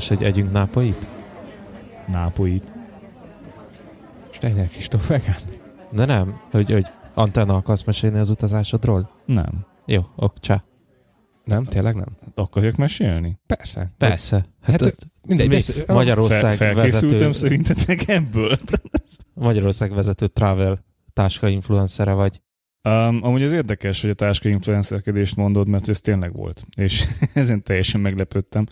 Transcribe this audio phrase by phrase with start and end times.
[0.00, 1.06] Kérdés, hogy együnk nápoit?
[2.06, 2.72] Nápoit.
[4.30, 5.36] Steiner Kristóf vegán.
[5.90, 9.10] De nem, hogy, hogy Antenna akarsz mesélni az utazásodról?
[9.24, 9.66] Nem.
[9.86, 10.64] Jó, ok, csá.
[11.44, 12.16] Nem, tényleg nem?
[12.34, 13.38] Akarjak mesélni?
[13.46, 13.92] Persze.
[13.98, 14.36] Persze.
[14.36, 18.58] Hát, Hát, hát Mindegy, mi- besz- Magyarország Fel, felkészültem vezető, szerintetek ebből.
[19.34, 22.40] Magyarország vezető travel táska influencere vagy.
[22.88, 26.64] Um, amúgy ez érdekes, hogy a táska influencerkedést mondod, mert ez tényleg volt.
[26.76, 28.66] És ezen teljesen meglepődtem.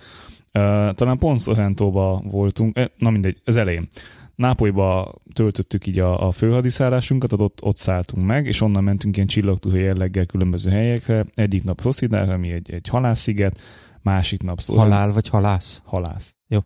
[0.94, 3.88] Talán pont Sorrentóba voltunk, na mindegy, az elején.
[4.34, 9.76] Nápolyba töltöttük így a, a főhadiszállásunkat, ott, ott szálltunk meg, és onnan mentünk ilyen csillagtúha
[9.76, 11.24] jelleggel különböző helyekre.
[11.34, 13.60] Egyik nap Szoszidára, ami egy, egy halássziget,
[14.02, 15.82] másik nap Sorrento- Halál vagy halász?
[15.84, 16.36] Halász.
[16.46, 16.58] Jó.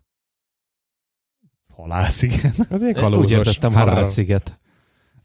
[1.75, 2.53] Halász, igen.
[2.69, 3.89] Egy Úgy értettem, horror.
[3.89, 4.59] halászsziget.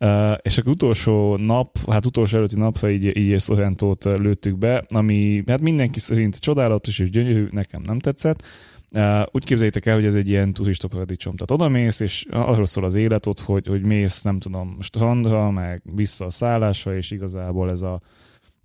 [0.01, 5.43] Uh, és akkor utolsó nap, hát utolsó előtti napra így, így Sorrentót lőttük be, ami
[5.47, 8.43] hát mindenki szerint csodálatos és gyönyörű, nekem nem tetszett.
[8.95, 11.37] Uh, úgy képzeljétek el, hogy ez egy ilyen turista paradicsom.
[11.37, 15.83] Tehát oda mész, és arról szól az élet hogy, hogy mész, nem tudom, strandra, meg
[15.95, 18.01] vissza a szállásra, és igazából ez a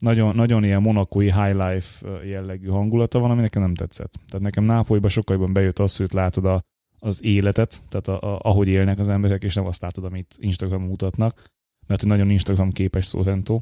[0.03, 4.13] nagyon, nagyon ilyen monakói high life jellegű hangulata van, ami nekem nem tetszett.
[4.27, 6.61] Tehát nekem Nápolyban sokkal jobban bejött az, hogy látod a,
[7.03, 10.87] az életet, tehát a, a, ahogy élnek az emberek, és nem azt látod, amit Instagramon
[10.87, 11.43] mutatnak,
[11.87, 13.61] mert nagyon Instagram képes Sorrento.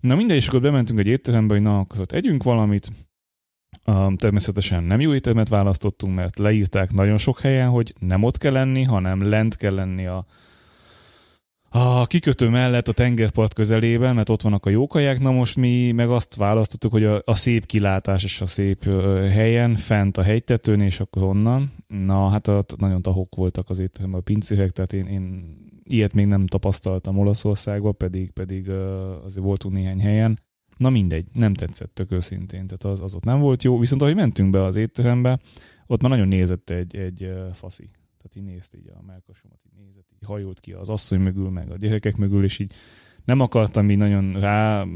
[0.00, 2.90] Na mindegy, és akkor bementünk egy étterembe, hogy na, akkor ott együnk valamit.
[3.86, 8.52] Um, természetesen nem jó éttermet választottunk, mert leírták nagyon sok helyen, hogy nem ott kell
[8.52, 10.26] lenni, hanem lent kell lenni a,
[11.72, 15.20] a kikötő mellett a tengerpart közelében, mert ott vannak a jó kaják.
[15.20, 18.84] Na most mi meg azt választottuk, hogy a, a szép kilátás és a szép
[19.30, 21.72] helyen, fent a hegytetőn, és akkor onnan.
[21.86, 26.26] Na, hát ott nagyon tahok voltak az étteremben a pincérek, tehát én, én ilyet még
[26.26, 28.68] nem tapasztaltam Olaszországban, pedig, pedig
[29.24, 30.38] azért voltunk néhány helyen.
[30.76, 33.78] Na mindegy, nem tetszett tök őszintén, tehát az, az ott nem volt jó.
[33.78, 35.38] Viszont ahogy mentünk be az étterembe,
[35.86, 37.90] ott már nagyon nézett egy, egy faszi.
[38.22, 41.70] Tehát így nézte így a melkasomat, így nézett, így hajolt ki az asszony mögül, meg
[41.70, 42.72] a gyerekek mögül, és így
[43.24, 44.86] nem akartam így nagyon rá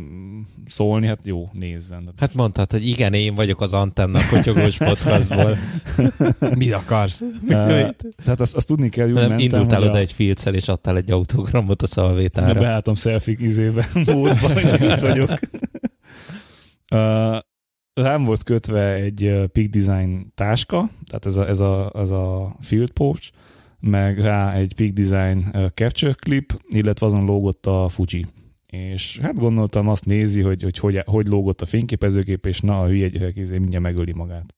[0.66, 2.12] szólni, hát jó, nézzen.
[2.16, 5.56] Hát mondtad, hogy igen, én vagyok az Antenna kotyogós podcastból.
[6.54, 7.22] Mit akarsz?
[7.46, 11.10] Tehát azt, azt tudni kell, Nem, mentem, indultál oda a, egy filccel, és adtál egy
[11.10, 12.60] autogramot a de szalvétára.
[12.60, 15.30] beálltam selfie izébe, módba, hogy itt vagyok.
[17.94, 19.20] Rám volt kötve egy
[19.52, 23.30] Peak Design táska, tehát ez a, ez a, ez a field pouch,
[23.86, 28.26] meg rá egy Peak Design capture clip, illetve azon lógott a Fuji.
[28.66, 32.86] És hát gondoltam, azt nézi, hogy hogy, hogy, hogy lógott a fényképezőgép, és na, a
[32.86, 34.54] hülye gyerek izé mindjárt megöli magát.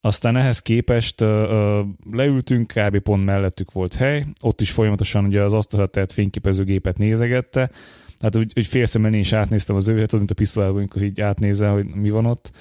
[0.00, 1.28] Aztán ehhez képest uh,
[2.10, 2.98] leültünk, kb.
[2.98, 7.70] pont mellettük volt hely, ott is folyamatosan ugye az asztalra tett fényképezőgépet nézegette,
[8.18, 11.72] hát úgy, úgy félszemmel én is átnéztem az ővet, mint a pisztolyában, amikor így átnézel,
[11.72, 12.52] hogy mi van ott.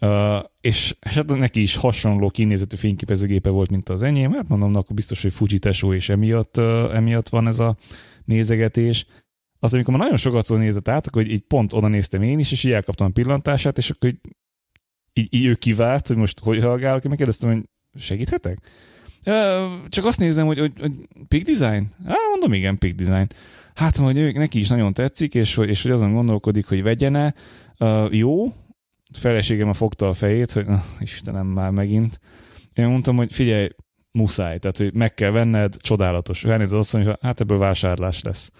[0.00, 4.32] Uh, és hát neki is hasonló kinézetű fényképezőgépe volt, mint az enyém.
[4.32, 7.76] Hát mondom, na, akkor biztos, hogy Fuji tesó, és emiatt, uh, emiatt van ez a
[8.24, 9.06] nézegetés.
[9.58, 12.52] Aztán, amikor már nagyon sokat szó nézett át, akkor így, pont oda néztem én is,
[12.52, 14.18] és így elkaptam a pillantását, és akkor így,
[15.12, 17.64] így, így ő kivárt, hogy most hogy reagálok, én megkérdeztem, hogy
[18.02, 18.58] segíthetek?
[19.24, 20.92] Ö, csak azt nézem, hogy, hogy, hogy
[21.28, 21.88] Peak Design?
[22.06, 23.26] Á, mondom, igen, Peak Design.
[23.74, 27.34] Hát, hogy ők, neki is nagyon tetszik, és, és hogy azon gondolkodik, hogy vegyene.
[27.78, 28.52] Uh, jó,
[29.18, 32.20] feleségem a fogta a fejét, hogy na, Istenem, már megint.
[32.74, 33.68] Én mondtam, hogy figyelj,
[34.12, 36.42] muszáj, tehát hogy meg kell venned, csodálatos.
[36.42, 38.50] Ránéz az asszony, hogy hát ebből vásárlás lesz.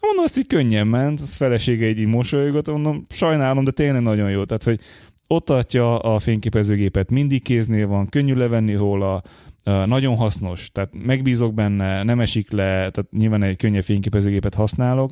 [0.00, 4.30] Mondom, azt így könnyen ment, az felesége így, így mosolygott, mondom, sajnálom, de tényleg nagyon
[4.30, 4.44] jó.
[4.44, 4.80] Tehát, hogy
[5.26, 9.22] ott tartja a fényképezőgépet, mindig kéznél van, könnyű levenni róla,
[9.64, 15.10] nagyon hasznos, tehát megbízok benne, nem esik le, tehát nyilván egy könnyebb fényképezőgépet használok,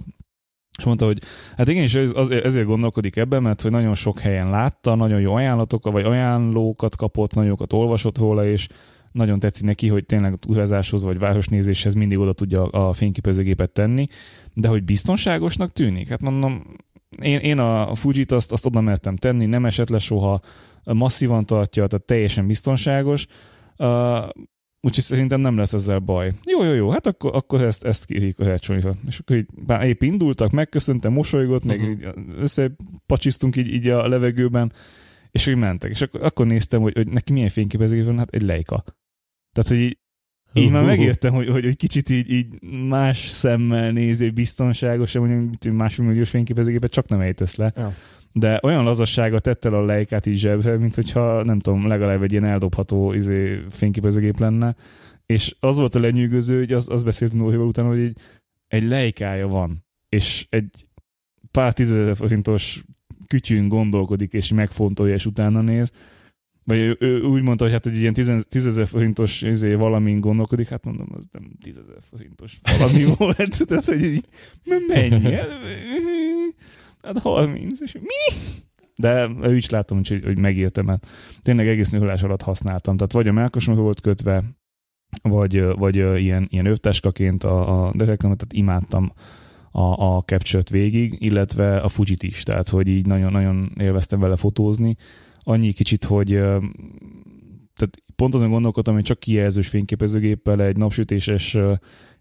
[0.79, 1.19] és mondta, hogy
[1.57, 5.35] hát igen, és az, ezért gondolkodik ebben, mert hogy nagyon sok helyen látta, nagyon jó
[5.35, 8.69] ajánlatokat, vagy ajánlókat kapott, nagyon jókat olvasott róla, és
[9.13, 14.07] nagyon tetszik neki, hogy tényleg utazáshoz vagy városnézéshez mindig oda tudja a fényképezőgépet tenni,
[14.55, 16.09] de hogy biztonságosnak tűnik?
[16.09, 16.77] Hát mondom,
[17.21, 20.41] én, én a Fujit azt, azt oda mertem tenni, nem esett le soha,
[20.85, 23.27] masszívan tartja, tehát teljesen biztonságos,
[23.77, 24.29] uh,
[24.85, 26.33] úgyhogy szerintem nem lesz ezzel baj.
[26.51, 28.95] Jó, jó, jó, hát akkor, akkor ezt, ezt kérjük a Hercsonyra.
[29.09, 31.91] És akkor így, bár épp indultak, megköszöntem, mosolygott, meg Mhm.
[31.91, 32.07] így
[32.39, 34.73] összepacsisztunk így, így a levegőben,
[35.31, 35.91] és úgy mentek.
[35.91, 38.85] És akkor, akkor néztem, hogy, hogy neki milyen fényképezés van, hát egy lejka.
[39.53, 39.99] Tehát, hogy így,
[40.53, 46.07] így már megértem, hogy, hogy egy kicsit így, így más szemmel nézi, biztonságos, mondjuk másfél
[46.07, 47.73] milliós fényképezőgépet csak nem ejtesz le.
[47.77, 47.95] Ja.
[48.37, 52.33] De olyan lazassága tett el a lejkát így zsebre, mint hogyha nem tudom, legalább egy
[52.33, 54.77] ilyen eldobható izé, fényképezőgép lenne.
[55.27, 58.17] És az volt a lenyűgöző, hogy az, az beszéltünk Nórival utána, hogy egy,
[58.69, 60.87] egy lejkája van, és egy
[61.51, 62.85] pár tízezer forintos
[63.27, 65.93] kütyűn gondolkodik, és megfontolja, és utána néz.
[66.65, 68.13] vagy ő, ő úgy mondta, hogy hát egy ilyen
[68.49, 73.67] 10 ezer forintos izé, valamin gondolkodik, hát mondom, az nem 10 ezer forintos valami volt,
[73.67, 74.27] tehát hogy így,
[74.89, 75.37] mennyi?
[77.05, 78.37] Hát 30, és mi?
[78.97, 81.07] De ő is látom, hogy, hogy megértem, mert
[81.43, 82.97] tényleg egész nyúlás alatt használtam.
[82.97, 84.43] Tehát vagy a melkosomhoz volt kötve,
[85.23, 89.13] vagy, vagy ilyen, ilyen övteskaként a, a derekemet, tehát imádtam
[89.71, 94.97] a, a capture végig, illetve a Fujit is, tehát hogy így nagyon-nagyon élveztem vele fotózni.
[95.41, 96.29] Annyi kicsit, hogy
[97.75, 101.57] tehát pont azon gondolkodtam, hogy csak kijelzős fényképezőgéppel egy napsütéses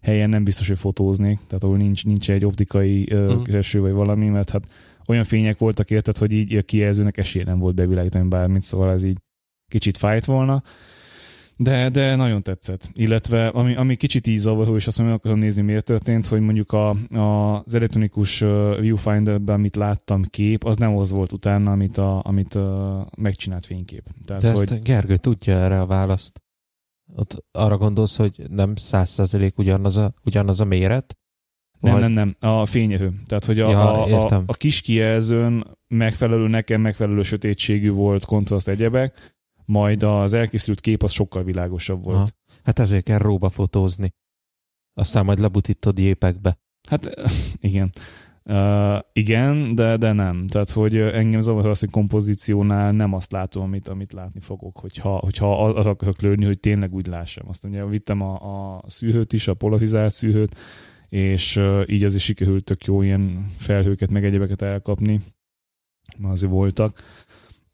[0.04, 3.42] helyen nem biztos, hogy fotóznék, tehát ahol nincs, nincs egy optikai uh-huh.
[3.42, 4.64] kereső vagy valami, mert hát
[5.06, 9.04] olyan fények voltak érted, hogy így a kijelzőnek esélye nem volt bevilágítani bármit, szóval ez
[9.04, 9.18] így
[9.68, 10.62] kicsit fájt volna.
[11.56, 12.90] De, de nagyon tetszett.
[12.92, 16.72] Illetve ami, ami kicsit így zavaró, és azt mondom, akarom nézni, miért történt, hogy mondjuk
[16.72, 18.38] a, a, az elektronikus
[18.80, 24.02] viewfinderben, amit láttam kép, az nem az volt utána, amit, a, amit a megcsinált fénykép.
[24.24, 24.82] Tehát, de ezt hogy...
[24.82, 26.43] Gergő tudja erre a választ?
[27.12, 31.18] Ott arra gondolsz, hogy nem száz százalék ugyanaz a, ugyanaz a méret?
[31.80, 32.00] Nem, vagy...
[32.00, 32.10] nem,
[32.40, 32.50] nem.
[32.50, 33.14] A fényerő.
[33.26, 38.68] Tehát, hogy a, ja, a, a, a kis kijelzőn megfelelő, nekem megfelelő sötétségű volt kontraszt
[38.68, 39.34] egyebek,
[39.64, 42.16] majd az elkészült kép az sokkal világosabb volt.
[42.16, 42.28] Aha.
[42.62, 44.14] Hát ezért kell róba fotózni.
[44.94, 46.58] Aztán majd lebutítod jépekbe.
[46.88, 47.10] Hát
[47.60, 47.92] igen.
[48.46, 50.46] Uh, igen, de, de nem.
[50.46, 55.16] Tehát, hogy engem zavar az, hogy kompozíciónál nem azt látom, amit, amit látni fogok, hogyha,
[55.16, 57.48] hogyha az akarok lőni, hogy tényleg úgy lássam.
[57.48, 58.34] Azt ugye vittem a,
[58.76, 60.56] a szűrőt is, a polarizált szűrőt,
[61.08, 65.20] és uh, így azért sikerült tök jó ilyen felhőket, meg egyebeket elkapni.
[66.22, 67.02] Azért voltak.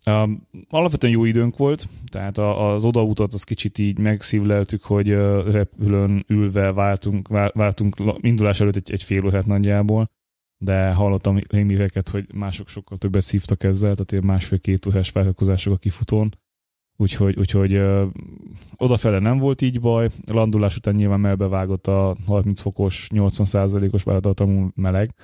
[0.07, 5.51] Um, alapvetően jó időnk volt, tehát a, az odautat az kicsit így megszívleltük, hogy uh,
[5.51, 10.11] repülőn ülve váltunk, váltunk indulás előtt egy, egy fél órát nagyjából,
[10.63, 15.77] de hallottam rémíveket, hogy mások sokkal többet szívtak ezzel, tehát ilyen másfél-két órás felhőkozások a
[15.77, 16.31] kifutón,
[16.97, 18.03] úgyhogy, úgyhogy uh,
[18.77, 25.15] odafele nem volt így baj, landulás után nyilván melbevágott a 30 fokos, 80%-os vállalatomú meleg,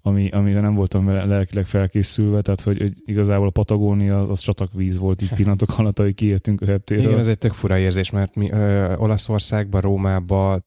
[0.00, 4.98] ami, amire nem voltam lelkileg felkészülve, tehát hogy, hogy igazából a Patagónia az, az csatakvíz
[4.98, 7.04] volt így pillanatok alatt, hogy kiértünk a reptéről.
[7.04, 10.64] Igen, ez egy tök fura érzés, mert mi ö, Olaszországban, Rómában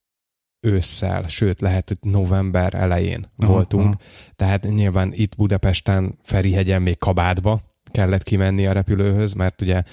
[0.61, 3.97] ősszel, sőt lehet, hogy november elején aha, voltunk, aha.
[4.35, 7.61] tehát nyilván itt Budapesten Ferihegyen még kabátba
[7.91, 9.83] kellett kimenni a repülőhöz, mert ugye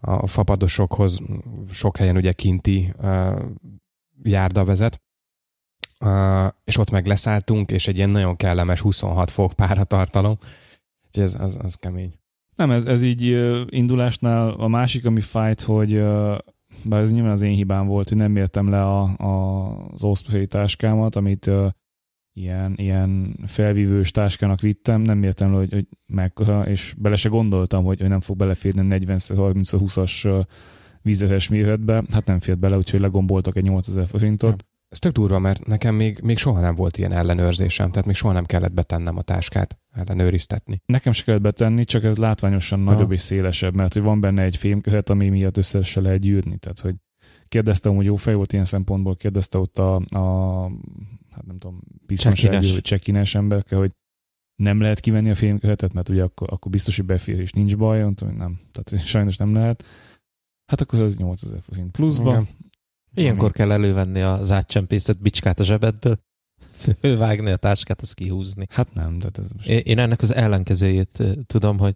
[0.00, 1.20] a fapadosokhoz
[1.72, 3.40] sok helyen ugye kinti uh,
[4.22, 5.00] járda vezet,
[6.00, 10.38] uh, és ott meg leszálltunk, és egy ilyen nagyon kellemes 26 fok páratartalom,
[11.06, 12.18] úgyhogy ez az, az kemény.
[12.54, 13.22] Nem, ez, ez így
[13.68, 16.38] indulásnál a másik, ami fájt, hogy uh,
[16.88, 20.46] bár ez nyilván az én hibám volt, hogy nem mértem le a, a, az Osprey
[20.46, 21.66] táskámat, amit uh,
[22.32, 27.84] ilyen, ilyen felvívős táskának vittem, nem mértem le, hogy, hogy mekkora, és bele se gondoltam,
[27.84, 30.46] hogy, hogy nem fog beleférni 40-30-20-as
[31.02, 32.04] vízes méretbe.
[32.12, 36.20] Hát nem fért bele, úgyhogy legomboltak egy 8000 forintot ez tök durva, mert nekem még,
[36.22, 40.82] még soha nem volt ilyen ellenőrzésem, tehát még soha nem kellett betennem a táskát, ellenőriztetni.
[40.86, 42.92] Nekem se kellett betenni, csak ez látványosan ha.
[42.92, 46.56] nagyobb és szélesebb, mert hogy van benne egy fémkövet, ami miatt össze se lehet gyűrni.
[46.56, 46.94] Tehát, hogy
[47.48, 50.62] kérdezte, hogy jó fej volt ilyen szempontból, kérdezte ott a, a
[51.30, 53.90] hát nem tudom, biztonsági vagy csekines emberke, hogy
[54.62, 58.02] nem lehet kivenni a fémkövetet, mert ugye akkor, akkor biztos, hogy befér és nincs baj,
[58.02, 58.60] mondtam, hogy nem.
[58.70, 59.84] Tehát sajnos nem lehet.
[60.66, 62.48] Hát akkor az 8000 forint pluszba, Igen.
[63.16, 66.18] Ilyenkor kell elővenni az átcsempészet bicskát a zsebedből,
[67.00, 68.66] fölvágni a táskát, azt kihúzni.
[68.70, 69.68] Hát nem, de ez most...
[69.68, 71.94] Én ennek az ellenkezőjét tudom, hogy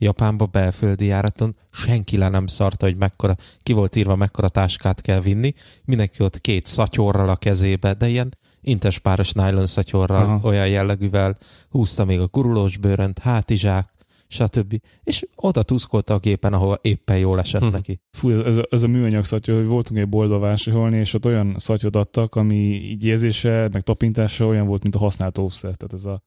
[0.00, 5.20] Japánba belföldi járaton senki le nem szarta, hogy mekkora, ki volt írva, mekkora táskát kell
[5.20, 5.54] vinni.
[5.84, 10.48] Mindenki ott két szatyorral a kezébe, de ilyen intespáros nylon szatyorral, Aha.
[10.48, 11.38] olyan jellegűvel
[11.68, 13.90] húzta még a gurulós bőrönt, hátizsák,
[14.28, 14.80] stb.
[15.02, 17.70] És oda tuszkolta a gépen, ahol éppen jól esett hm.
[17.70, 18.00] neki.
[18.10, 21.26] Fú, ez, ez, a, ez a műanyag szatyor, hogy voltunk egy boltba vásárolni, és ott
[21.26, 25.74] olyan szatyot adtak, ami így érzése, meg tapintása olyan volt, mint a használt óvszer.
[25.74, 26.22] Tehát ez a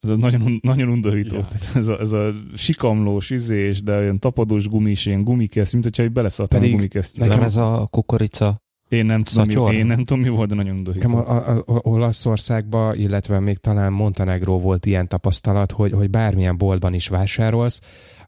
[0.00, 1.36] ez a nagyon, nagyon undorító.
[1.36, 1.44] Ja.
[1.44, 6.08] Tehát ez, a, ez a sikamlós izés, de olyan tapadós gumis, ilyen gumikesz, mint hogyha
[6.08, 7.26] beleszartam a gumikesztyűt.
[7.26, 10.76] Nekem ez a kukorica én nem, tudom, mi, én nem tudom, mi volt, de nagyon
[10.76, 11.16] undorító.
[11.16, 16.94] A, a, a, Olaszországban, illetve még talán Montenegro volt ilyen tapasztalat, hogy, hogy bármilyen boltban
[16.94, 17.80] is vásárolsz,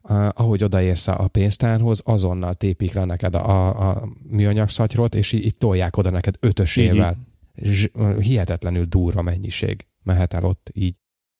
[0.03, 5.31] uh, ahogy odaérsz a pénztárhoz, azonnal tépik le neked a, a, a műanyag szatyrot, és
[5.31, 7.17] így, így tolják oda neked ötösével.
[7.55, 7.89] És
[8.19, 10.95] hihetetlenül durva mennyiség mehet el ott így.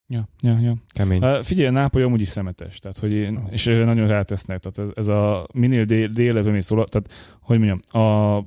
[0.06, 0.74] Ja, ja, ja.
[0.94, 1.22] Kemény.
[1.22, 5.08] Uh, figyelj, Nápoly amúgy is szemetes, tehát, hogy én, és nagyon rátesznek, tehát ez, ez
[5.08, 7.08] a minél dél, délebb mész, tehát,
[7.40, 8.38] hogy mondjam, a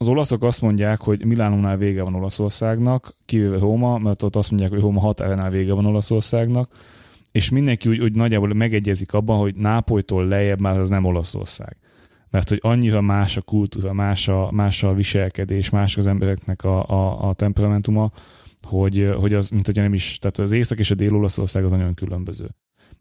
[0.00, 4.70] az olaszok azt mondják, hogy Milánónál vége van Olaszországnak, kivéve Róma, mert ott azt mondják,
[4.70, 6.72] hogy Róma határánál vége van Olaszországnak,
[7.32, 11.76] és mindenki úgy, úgy nagyjából megegyezik abban, hogy Nápolytól lejjebb már az nem Olaszország.
[12.30, 16.88] Mert hogy annyira más a kultúra, más a, más a viselkedés, más az embereknek a,
[16.88, 18.10] a, a temperamentuma,
[18.62, 21.70] hogy, hogy az, mint hogy nem is, tehát az észak és a dél Olaszország az
[21.70, 22.48] nagyon különböző.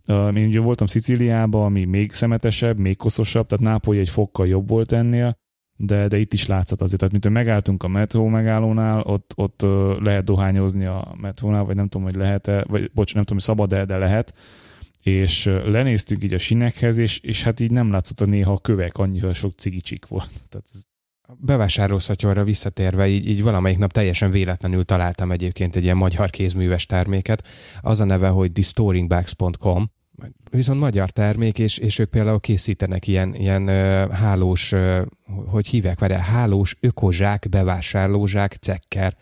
[0.08, 4.92] Én ugye voltam Szicíliában, ami még szemetesebb, még koszosabb, tehát Nápoly egy fokkal jobb volt
[4.92, 5.38] ennél,
[5.78, 7.00] de, de itt is látszott azért.
[7.00, 9.62] Tehát, mint megálltunk a metró megállónál, ott, ott
[10.00, 13.86] lehet dohányozni a metrónál, vagy nem tudom, hogy lehet-e, vagy bocs, nem tudom, hogy szabad-e,
[13.86, 14.34] de lehet.
[15.04, 18.98] És lenéztünk így a sinekhez, és, és hát így nem látszott a néha a kövek,
[18.98, 20.30] annyira sok cigicsik volt.
[20.50, 20.82] Tehát ez...
[21.40, 27.48] Bevásárlószatyorra visszatérve, így, így valamelyik nap teljesen véletlenül találtam egyébként egy ilyen magyar kézműves terméket.
[27.82, 29.92] Az a neve, hogy thestoringbags.com,
[30.52, 35.02] viszont magyar termék, és, és ők például készítenek ilyen, ilyen uh, hálós, uh,
[35.48, 39.18] hogy hívják vele, hálós ökozsák, bevásárlózsák, cekker.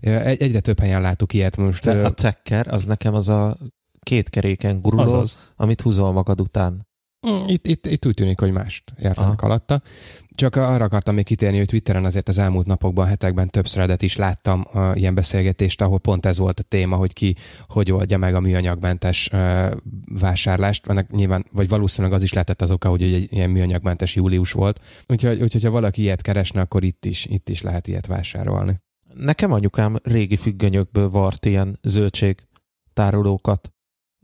[0.00, 1.84] Egy, egyre több helyen látok ilyet most.
[1.84, 3.56] De a cekker, az nekem az a
[4.02, 5.38] két keréken guruló, Azaz.
[5.56, 6.86] amit húzol magad után.
[7.30, 9.46] Mm, itt, itt, itt úgy tűnik, hogy mást értenek Aha.
[9.46, 9.82] alatta.
[10.36, 14.64] Csak arra akartam még kitérni, hogy Twitteren azért az elmúlt napokban, hetekben többször is láttam
[14.72, 17.36] uh, ilyen beszélgetést, ahol pont ez volt a téma, hogy ki
[17.68, 19.70] hogy oldja meg a műanyagmentes uh,
[20.04, 20.86] vásárlást.
[20.86, 24.80] Ennek nyilván, vagy valószínűleg az is lehetett az oka, hogy egy ilyen műanyagmentes július volt.
[25.08, 28.80] Úgyhogy, úgyhogy ha valaki ilyet keresne, akkor itt is, itt is lehet ilyet vásárolni.
[29.14, 32.38] Nekem anyukám régi függönyökből vart ilyen zöldség
[32.92, 33.73] tárolókat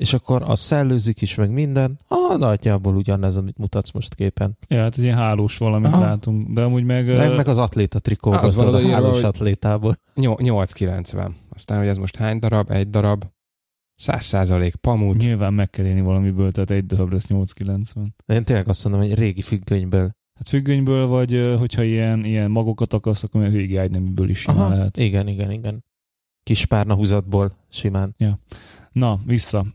[0.00, 1.98] és akkor az szellőzik is, meg minden.
[2.08, 4.58] Ah, nagyjából ugyanez, amit mutatsz most képen.
[4.68, 6.00] Ja, hát ez ilyen hálós valamit Aha.
[6.00, 7.06] látunk, de amúgy meg...
[7.06, 9.96] Meg, meg az atléta trikó, az a hálós atlétából.
[10.14, 11.30] 8,90.
[11.48, 12.70] Aztán, hogy ez most hány darab?
[12.70, 13.24] Egy darab.
[13.94, 15.16] 100 százalék pamut.
[15.16, 18.06] Nyilván meg kell élni valamiből, tehát egy darab lesz 8,90.
[18.26, 20.10] De én tényleg azt mondom, hogy régi függönyből.
[20.34, 24.68] Hát függönyből, vagy hogyha ilyen, ilyen magokat akarsz, akkor meg régi ágyneműből is simán Aha,
[24.68, 24.98] lehet.
[24.98, 25.84] Igen, igen, igen.
[26.42, 28.14] Kis párna húzatból simán.
[28.18, 28.38] Ja.
[28.92, 29.58] Na, vissza.
[29.58, 29.74] Um,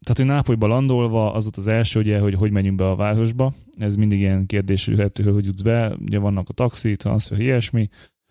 [0.00, 3.52] tehát, hogy Nápolyba landolva, az ott az első, ugye, hogy hogy menjünk be a városba.
[3.78, 5.96] Ez mindig ilyen kérdés, hogy hogy jutsz be.
[6.00, 7.88] Ugye vannak a taxi, transfer, ilyesmi.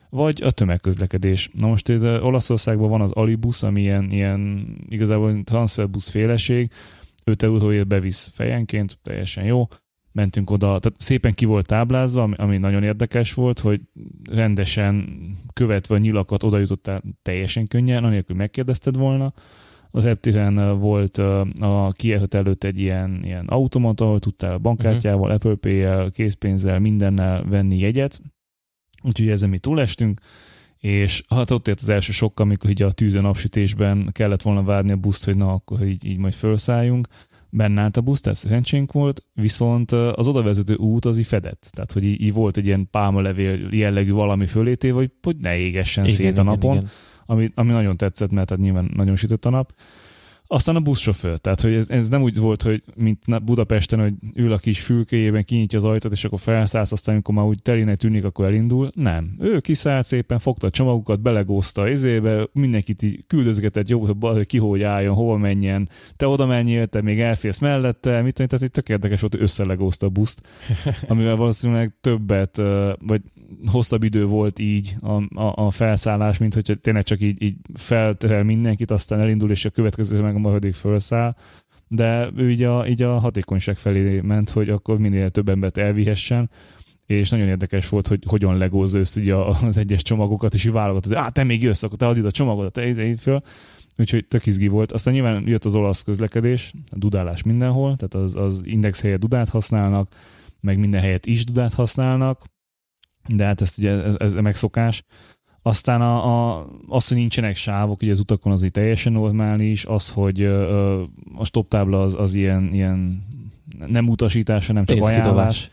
[0.10, 1.50] Vagy a tömegközlekedés.
[1.54, 6.72] Na most itt Olaszországban van az Alibus, ami ilyen, ilyen igazából transferbusz féleség.
[7.24, 9.68] 5 euróért bevisz fejenként, teljesen jó
[10.14, 13.82] mentünk oda, tehát szépen ki volt táblázva, ami, ami nagyon érdekes volt, hogy
[14.32, 15.08] rendesen
[15.54, 19.34] követve a nyilakat oda jutottál teljesen könnyen, anélkül megkérdezted volna,
[19.92, 25.36] az Eptiren volt a kijelölt előtt egy ilyen, ilyen automat, ahol tudtál bankkártyával, uh-huh.
[25.36, 28.22] Apple Pay-jel, készpénzzel, mindennel venni jegyet.
[29.04, 30.20] Úgyhogy ezen mi túlestünk,
[30.78, 34.92] és hát ott ért az első sok, amikor így a tűzön napsütésben kellett volna várni
[34.92, 37.08] a buszt, hogy na, akkor így, így majd felszálljunk.
[37.50, 41.70] Benne állt a busz, tehát szerencsénk volt, viszont az odavezető út az így fedett.
[41.72, 46.04] Tehát, hogy így, így volt egy ilyen pálmalevél jellegű valami fölétéve, hogy, hogy ne égessen
[46.04, 46.76] igen, szét a napon.
[46.76, 49.74] Igen, igen ami, ami nagyon tetszett, mert hát nyilván nagyon sütött a nap.
[50.48, 54.52] Aztán a buszsofőr, tehát hogy ez, ez nem úgy volt, hogy mint Budapesten, hogy ül
[54.52, 58.24] a kis fülkéjében, kinyitja az ajtót, és akkor felszállsz, aztán amikor már úgy telének tűnik,
[58.24, 58.92] akkor elindul.
[58.96, 59.36] Nem.
[59.40, 64.84] Ő kiszállt szépen, fogta a csomagokat, belegózta izébe, mindenkit így küldözgetett, jó, hogy ki hogy
[64.84, 69.20] álljon, hova menjen, te oda menjél, te még elférsz mellette, mit tehát itt tök érdekes
[69.20, 70.42] volt, hogy összelegózta a buszt,
[71.08, 72.62] amivel valószínűleg többet,
[73.00, 73.22] vagy
[73.66, 78.44] hosszabb idő volt így a, a, a felszállás, mint hogy tényleg csak így, így felterel
[78.44, 81.36] mindenkit, aztán elindul, és a következő meg a maradék felszáll.
[81.88, 86.50] De ő így a, így a hatékonyság felé ment, hogy akkor minél több embert elvihessen,
[87.06, 91.16] és nagyon érdekes volt, hogy hogyan legóz össze ugye az egyes csomagokat, és így válogatott,
[91.16, 93.42] hogy te még jössz, akkor te adj a csomagodat, te így föl.
[93.98, 94.92] Úgyhogy tök izgi volt.
[94.92, 99.50] Aztán nyilván jött az olasz közlekedés, a dudálás mindenhol, tehát az, az index helyett dudát
[99.50, 100.16] használnak,
[100.60, 102.42] meg minden helyet is dudát használnak,
[103.36, 105.04] de hát ezt ugye ez, ez megszokás.
[105.62, 110.12] Aztán a, a, az, hogy nincsenek sávok, ugye az utakon az így teljesen normális, az,
[110.12, 111.04] hogy ö,
[111.36, 113.24] a stop tábla az, az ilyen, ilyen
[113.88, 115.70] nem utasítása, nem csak ajánlás.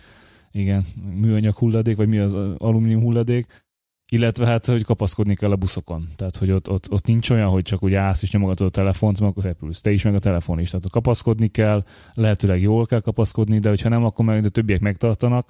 [0.52, 3.66] Igen, műanyag hulladék, vagy mi az alumínium hulladék.
[4.10, 6.08] Illetve hát, hogy kapaszkodni kell a buszokon.
[6.16, 9.20] Tehát, hogy ott, ott, ott nincs olyan, hogy csak úgy állsz és nyomogatod a telefont,
[9.20, 9.80] mert akkor repülsz.
[9.80, 10.70] Te is, meg a telefon is.
[10.70, 11.84] Tehát ott kapaszkodni kell,
[12.14, 15.48] lehetőleg jól kell kapaszkodni, de hogyha nem, akkor meg a többiek megtartanak.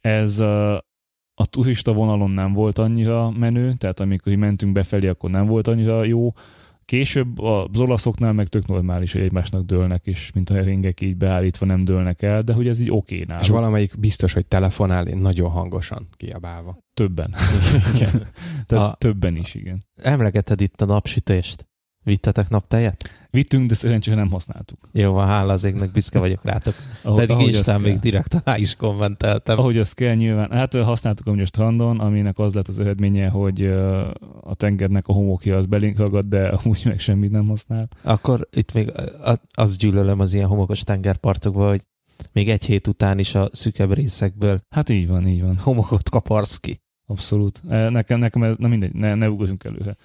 [0.00, 0.42] Ez
[1.40, 6.04] a turista vonalon nem volt annyira menő, tehát amikor mentünk befelé, akkor nem volt annyira
[6.04, 6.32] jó.
[6.84, 11.66] Később az olaszoknál meg tök normális, hogy egymásnak dőlnek, és mint a heringek így beállítva
[11.66, 13.42] nem dőlnek el, de hogy ez így oké náluk.
[13.42, 16.78] És valamelyik biztos, hogy telefonál nagyon hangosan kiabálva.
[16.94, 17.34] Többen.
[17.94, 18.26] igen.
[18.66, 19.82] Tehát a, többen is, igen.
[20.02, 21.66] Emlegeted itt a napsütést.
[22.02, 23.19] Vittetek naptejet?
[23.30, 24.78] Vittünk, de szerencsére nem használtuk.
[24.92, 26.74] Jó, van, hála az égnek, büszke vagyok rátok.
[27.02, 28.00] Ahogy, Pedig ahogy Instán még kell.
[28.00, 29.58] direkt alá is kommenteltem.
[29.58, 30.50] Ahogy azt kell nyilván.
[30.50, 33.62] Hát használtuk amúgy a strandon, aminek az lett az eredménye, hogy
[34.40, 37.96] a tengernek a homokja az belénk ragadt, de amúgy meg semmit nem használt.
[38.02, 38.90] Akkor itt még
[39.24, 41.82] a- azt gyűlölöm az ilyen homokos tengerpartokban, hogy
[42.32, 45.58] még egy hét után is a szükebb részekből Hát így van, így van.
[45.58, 46.80] homokot kaparsz ki.
[47.06, 47.62] Abszolút.
[47.68, 49.96] E, Nekem, nekem ez, na mindegy, ne, ne ugozunk előre.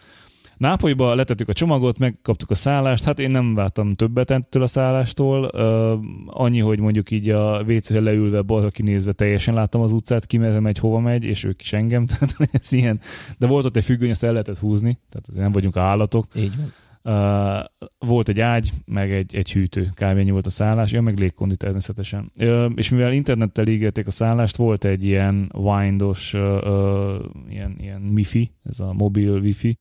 [0.57, 5.43] Nápolyba letettük a csomagot, megkaptuk a szállást, hát én nem vártam többet ettől a szállástól,
[5.43, 10.37] uh, annyi, hogy mondjuk így a WC-re leülve, balra kinézve teljesen láttam az utcát, ki
[10.37, 12.99] merre megy, hova megy, és ők is engem, tehát ez ilyen.
[13.37, 16.25] De volt ott egy függöny, azt el lehetett húzni, tehát nem vagyunk állatok.
[16.35, 16.73] Így van.
[17.07, 17.63] Uh,
[17.97, 20.29] volt egy ágy, meg egy, egy hűtő, kb.
[20.29, 22.31] volt a szállás, ja, meg légkondi természetesen.
[22.39, 27.15] Uh, és mivel internettel ígérték a szállást, volt egy ilyen windos, uh, uh,
[27.49, 29.77] ilyen, ilyen MIFI, ez a mobil wifi,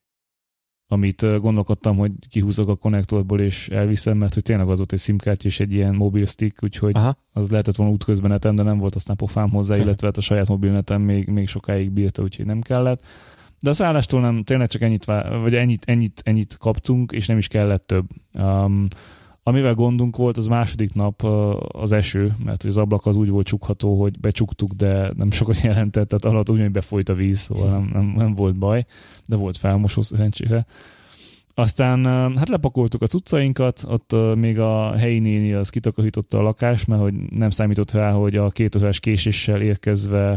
[0.87, 5.47] amit gondolkodtam, hogy kihúzok a konnektorból és elviszem, mert hogy tényleg az volt egy simkártya
[5.47, 7.17] és egy ilyen mobil stick, úgyhogy Aha.
[7.33, 10.47] az lehetett volna útközben netem, de nem volt aztán pofám hozzá, illetve hát a saját
[10.47, 13.01] mobilnetem még, még sokáig bírta, úgyhogy nem kellett.
[13.59, 15.05] De a szállástól nem, tényleg csak ennyit,
[15.41, 18.05] vagy ennyit, ennyit, ennyit kaptunk, és nem is kellett több.
[18.33, 18.87] Um,
[19.47, 21.23] amivel gondunk volt, az második nap
[21.67, 26.07] az eső, mert az ablak az úgy volt csukható, hogy becsuktuk, de nem sokat jelentett,
[26.07, 28.85] tehát alatt úgy, hogy befolyt a víz, szóval nem, nem, nem volt baj,
[29.27, 30.65] de volt felmosó szerencsére.
[31.53, 32.05] Aztán
[32.37, 37.13] hát lepakoltuk a cuccainkat, ott még a helyi néni az kitakarította a lakást, mert hogy
[37.13, 40.31] nem számított rá, hogy a két órás késéssel érkezve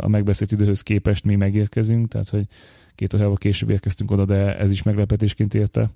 [0.00, 2.46] a megbeszélt időhöz képest mi megérkezünk, tehát hogy
[2.94, 5.90] két órával később érkeztünk oda, de ez is meglepetésként érte.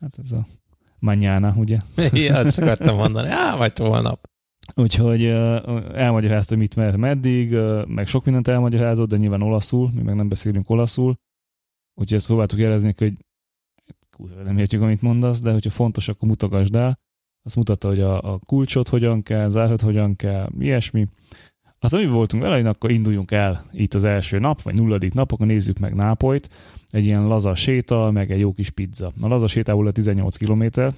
[0.00, 0.46] Hát ez a
[1.02, 1.78] mañana, ugye?
[2.12, 3.28] Ja, azt akartam mondani.
[3.28, 4.30] Á, majd holnap.
[4.74, 5.24] Úgyhogy
[5.94, 10.70] elmagyarázta, mit mert meddig, meg sok mindent elmagyarázott, de nyilván olaszul, mi meg nem beszélünk
[10.70, 11.16] olaszul.
[11.94, 13.12] Úgyhogy ezt próbáltuk jelezni, hogy
[14.10, 16.98] kurva, nem értjük, amit mondasz, de hogyha fontos, akkor mutogasd el.
[17.44, 21.06] Azt mutatta, hogy a, a kulcsot hogyan kell, zárat hogyan kell, ilyesmi.
[21.82, 25.46] Aztán mi voltunk vele, akkor induljunk el itt az első nap, vagy nulladik nap, akkor
[25.46, 26.50] nézzük meg Nápolyt.
[26.90, 29.12] Egy ilyen laza séta, meg egy jó kis pizza.
[29.20, 30.94] A laza sétából a 18 kilométer,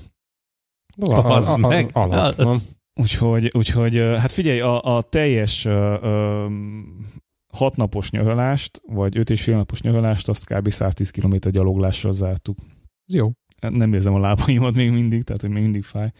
[1.00, 1.90] Az meg.
[1.92, 2.56] Alap, Az- van.
[3.00, 6.46] Úgyhogy, úgyhogy hát figyelj, a, a teljes ö, ö,
[7.52, 10.70] hat napos nyaralást, vagy öt és fél napos nyaralást, azt kb.
[10.70, 12.58] 110 km gyaloglással zártuk.
[13.12, 13.30] Jó.
[13.60, 16.12] Nem érzem a lábaimat még mindig, tehát hogy még mindig fáj.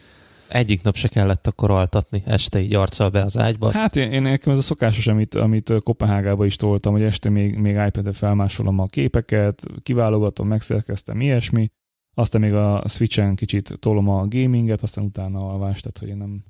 [0.48, 3.66] Egyik nap se kellett akkor altatni, este így arccal be az ágyba.
[3.66, 7.28] Azt Hát én, én nekem ez a szokásos, amit, amit Kopenhágába is toltam, hogy este
[7.28, 11.70] még, még iPad-re felmásolom a képeket, kiválogatom, megszerkeztem, ilyesmi.
[12.14, 16.44] Aztán még a Switch-en kicsit tolom a gaminget, aztán utána alvást, tehát hogy én nem,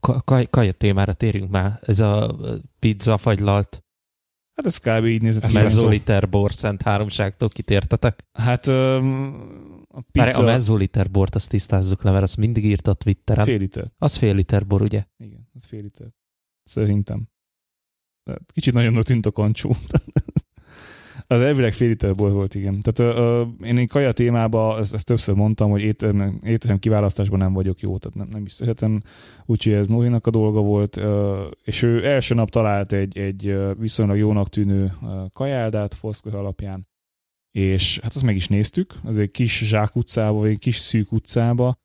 [0.00, 1.78] Ka- kaj, kaja témára térjünk már.
[1.82, 2.36] Ez a
[2.78, 3.84] pizza fagylalt
[4.54, 5.04] Hát ez kb.
[5.04, 5.54] így nézett ki.
[5.54, 8.24] mezzoliter bor szent háromságtól kitértetek.
[8.32, 10.26] Hát öm, a Pizza...
[10.26, 10.42] pizza...
[10.42, 13.44] a mezzoliter bort azt tisztázzuk le, mert azt mindig írt a Twitteren.
[13.44, 13.92] fél liter.
[13.98, 15.04] Az fél liter bor, ugye?
[15.16, 16.08] Igen, az fél liter.
[16.64, 17.28] Szerintem.
[18.46, 19.76] Kicsit nagyobbnak tűnt a kancsó.
[21.26, 22.80] Az elvileg fél liter volt, igen.
[22.80, 27.52] Tehát ö, én egy kaja témában ezt, ezt többször mondtam, hogy étterem, étterem kiválasztásban nem
[27.52, 29.00] vagyok jó, tehát nem, nem is szeretem,
[29.46, 34.16] úgyhogy ez Nórinak a dolga volt, ö, és ő első nap talált egy, egy viszonylag
[34.16, 34.92] jónak tűnő
[35.32, 36.88] kajáldát Foursquare alapján,
[37.50, 41.76] és hát azt meg is néztük, az egy kis zsákutcába, vagy egy kis szűk utcába,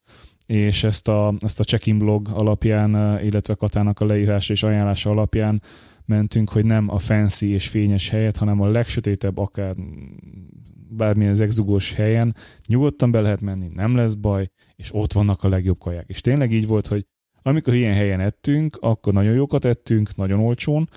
[0.46, 5.62] és ezt a, ezt a check-in blog alapján, illetve Katának a leírása és ajánlása alapján
[6.08, 9.76] mentünk, hogy nem a fancy és fényes helyet, hanem a legsötétebb, akár
[10.90, 12.36] bármilyen zegzugós helyen
[12.68, 16.10] nyugodtan be lehet menni, nem lesz baj, és ott vannak a legjobb kaják.
[16.10, 17.06] És tényleg így volt, hogy
[17.42, 20.90] amikor ilyen helyen ettünk, akkor nagyon jókat ettünk, nagyon olcsón,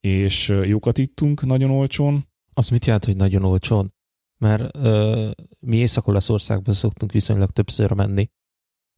[0.00, 2.28] és jókat ittunk nagyon olcsón.
[2.52, 3.92] Az mit jelent, hogy nagyon olcsón?
[4.38, 5.30] Mert ö,
[5.60, 8.30] mi Észak-Olaszországba szoktunk viszonylag többször menni,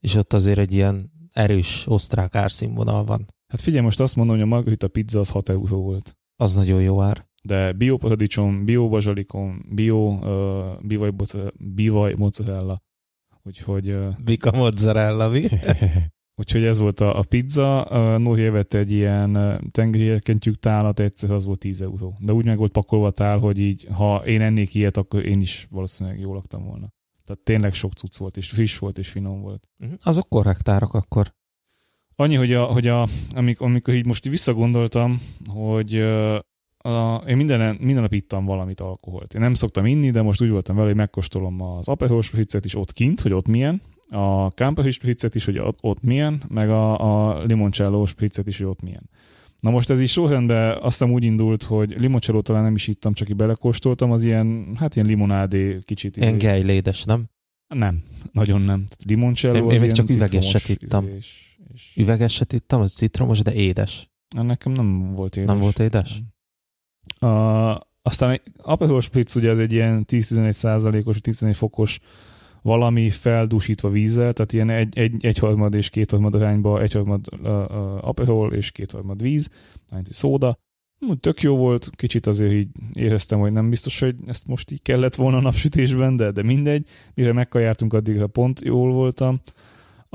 [0.01, 3.27] és ott azért egy ilyen erős osztrák árszínvonal van.
[3.47, 6.17] Hát figyelj, most azt mondom, hogy a margarita pizza az 6 euró volt.
[6.37, 7.27] Az nagyon jó ár.
[7.43, 8.89] De bio paradicsom, bio
[10.09, 12.83] uh, bivaj, mozzarella, bivaj mozzarella.
[13.43, 15.45] Úgyhogy, uh, Vika mozzarella, mi?
[16.41, 17.87] úgyhogy ez volt a, a pizza.
[17.91, 22.17] Uh, Nóri egy ilyen uh, tengerérkentyűk tálat, egyszer az volt 10 euró.
[22.21, 25.41] De úgy meg volt pakolva a tál, hogy így, ha én ennék ilyet, akkor én
[25.41, 26.93] is valószínűleg jól laktam volna.
[27.25, 29.69] Tehát tényleg sok cucc volt, és friss volt, és finom volt.
[29.77, 29.93] Mhm.
[30.03, 31.35] Azok korrekt árak akkor.
[32.19, 35.95] Annyi, hogy, a, hogy a, amikor, amikor így most így visszagondoltam, hogy
[36.79, 39.35] a, én minden, minden nap ittam valamit alkoholt.
[39.35, 42.75] Én nem szoktam inni, de most úgy voltam vele, hogy megkóstolom az Aperol spritzet is
[42.75, 46.99] ott kint, hogy ott milyen, a Campari spritzet is, hogy ott, ott milyen, meg a,
[47.31, 49.11] a limoncello spritzet is, hogy ott milyen.
[49.61, 53.13] Na most ez is sorrendben azt hiszem úgy indult, hogy limoncello talán nem is ittam,
[53.13, 56.17] csak így belekóstoltam, az ilyen, hát ilyen limonádé kicsit.
[56.17, 57.25] Ilyen így- gejlédes, nem?
[57.75, 58.03] Nem,
[58.33, 58.85] nagyon nem.
[58.85, 61.05] Tehát limoncello Én- az én még csak üvegeset ittam.
[61.05, 61.19] ízé
[61.75, 64.11] És, Üvegeset ittam, az citromos, de édes.
[64.37, 65.49] nekem nem volt édes.
[65.49, 66.23] Nem volt édes?
[67.19, 67.27] A,
[68.03, 72.01] aztán Aperol Spritz ugye ez egy ilyen 10-11 százalékos, 11 fokos
[72.63, 78.53] valami feldúsítva vízzel, tehát ilyen egy, egy, egyharmad és kétharmad arányba, egyharmad uh, uh, Aperol
[78.53, 79.49] és kétharmad víz,
[79.93, 80.59] mint szóda.
[81.01, 84.83] Úgy Tök jó volt, kicsit azért így éreztem, hogy nem biztos, hogy ezt most így
[84.83, 86.87] kellett volna a napsütésben, de, de mindegy.
[87.15, 89.41] Mire megkajártunk, addigra pont jól voltam.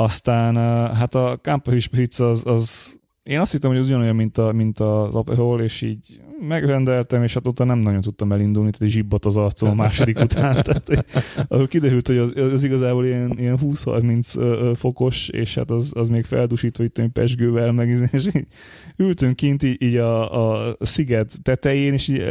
[0.03, 0.55] Aztán
[0.95, 4.79] hát a Campari Spritz az, az én azt hittem, hogy az ugyanolyan, mint, a, mint
[4.79, 9.25] az Aperol, és így megrendeltem, és hát utána nem nagyon tudtam elindulni, tehát így zsibbat
[9.25, 10.55] az arcom a második után.
[10.63, 11.05] Tehát,
[11.47, 15.91] ahol kiderült, hogy az, az igazából ilyen, ilyen 20-30 ö, ö, fokos, és hát az,
[15.95, 18.47] az még feldusítva itt pesgővel, meg és így
[18.97, 22.21] ültünk kint így, így a, a sziget tetején, és így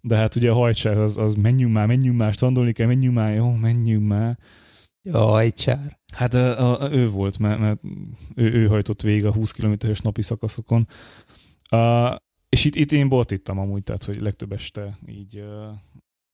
[0.00, 3.34] de hát ugye a hajtsár az, az menjünk már, menjünk már, standolni kell, menjünk már,
[3.34, 4.38] jó, menjünk már.
[5.02, 5.98] Jaj, csár.
[6.12, 7.80] Hát a, a, ő volt, mert, mert
[8.34, 10.88] ő, ő hajtott végig a 20 kilométeres napi szakaszokon.
[11.70, 12.14] Uh,
[12.48, 15.44] és itt, itt én bort ittam amúgy, tehát hogy legtöbb este így uh,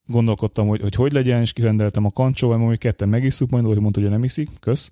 [0.07, 4.01] gondolkodtam, hogy, hogy hogy legyen, és kirendeltem a kancsóval, mert ketten megisszuk, majd úgy mondta,
[4.01, 4.91] hogy nem iszik, kösz.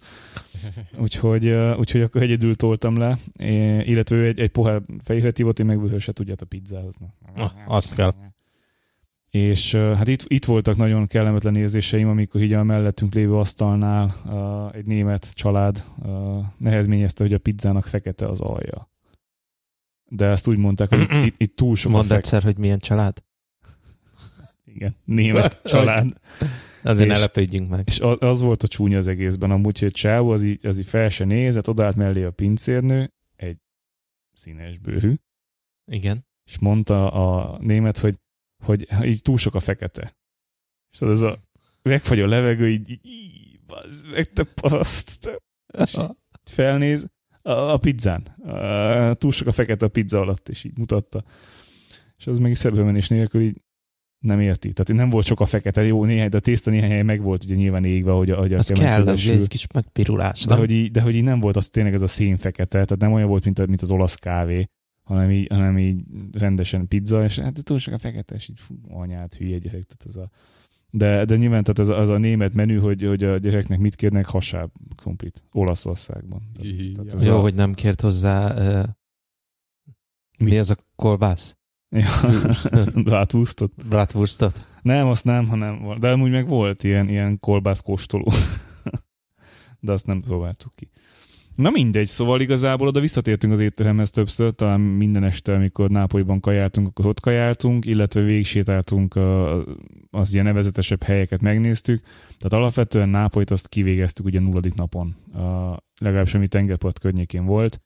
[1.02, 5.58] Úgyhogy, uh, úgyhogy akkor egyedül toltam le, é, illetve ő egy, egy pohár fejfet hívott,
[5.58, 6.94] én meg vöröset tudját a pizzához.
[7.34, 7.52] Na.
[7.66, 8.14] Azt kell.
[9.34, 14.76] És hát itt, itt voltak nagyon kellemetlen érzéseim, amikor így a mellettünk lévő asztalnál uh,
[14.76, 18.90] egy német család uh, nehezményezte, hogy a pizzának fekete az alja.
[20.10, 22.18] De ezt úgy mondták, hogy itt, itt, itt túl sok Mondd fekete.
[22.24, 23.22] egyszer, hogy milyen család.
[24.64, 26.20] Igen, német család.
[26.82, 27.82] Azért ne És- lepődjünk meg.
[27.86, 31.08] És az volt a csúnya az egészben, amúgy, hogy Csávó az így, az így fel
[31.08, 33.56] se nézett, odállt mellé a pincérnő, egy
[34.32, 35.14] színes bőrű,
[35.90, 36.26] Igen.
[36.44, 38.18] és mondta a német, hogy,
[38.64, 40.16] hogy így túl sok a fekete.
[40.92, 41.42] És tudod, ez a
[41.82, 45.42] megfagy a levegő, így, így, így bazd meg, te paraszt.
[45.78, 45.98] És
[46.44, 47.08] felnéz
[47.42, 48.20] a, a pizzán.
[48.22, 51.24] A, túl sok a fekete a pizza alatt, és így mutatta.
[52.16, 53.62] És az meg is szembemenés nélkül így
[54.18, 54.72] nem érti.
[54.72, 57.44] Tehát nem volt sok a fekete, jó, néhány, de a tészta néhány helyen meg volt
[57.44, 60.44] ugye nyilván égve, hogy a, hogy a Az kell, ugye egy kis megpirulás.
[60.44, 60.58] De nem?
[60.58, 63.28] hogy, így, de hogy így nem volt az tényleg ez a szénfekete, tehát nem olyan
[63.28, 64.66] volt, mint, a, mint az olasz kávé,
[65.04, 68.74] hanem így, hanem így rendesen pizza, és hát túl sok a fekete, és így fú,
[68.88, 70.30] anyát, hülye gyerek, tehát ez a...
[70.90, 73.94] De, de nyilván tehát ez a, az a német menü, hogy, hogy a gyereknek mit
[73.94, 74.70] kérnek, hasáb
[75.02, 76.50] komplit, Olaszországban.
[76.54, 78.54] Tehát, tehát ez Jó, a, hogy nem kért hozzá...
[78.80, 78.88] Uh,
[80.38, 81.56] mi ez a kolbász?
[81.88, 82.08] Ja,
[83.04, 83.86] Bratwurstot.
[83.88, 84.66] Bratwurstot?
[84.82, 88.32] Nem, azt nem, hanem de amúgy meg volt ilyen, ilyen kolbász kóstoló.
[89.80, 90.90] de azt nem próbáltuk ki.
[91.54, 96.86] Na mindegy, szóval igazából oda visszatértünk az étteremhez többször, talán minden este, amikor Nápolyban kajáltunk,
[96.86, 99.18] akkor ott kajáltunk, illetve végsétáltunk
[100.10, 102.02] az ilyen nevezetesebb helyeket megnéztük.
[102.38, 105.16] Tehát alapvetően Nápolyt azt kivégeztük ugye nulladik napon,
[106.00, 107.80] legalábbis ami tengerpart környékén volt,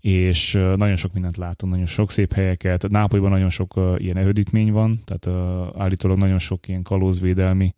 [0.00, 2.88] és nagyon sok mindent látunk, nagyon sok szép helyeket.
[2.88, 5.40] Nápolyban nagyon sok ilyen erődítmény van, tehát
[5.78, 7.74] állítólag nagyon sok ilyen kalózvédelmi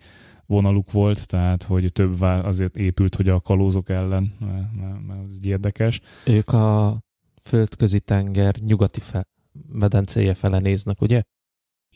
[0.50, 6.00] vonaluk volt, tehát hogy több azért épült, hogy a kalózok ellen, mert, mert, érdekes.
[6.26, 6.98] Ők a
[7.42, 9.28] földközi tenger nyugati fe-
[9.68, 11.22] medencéje fele néznek, ugye?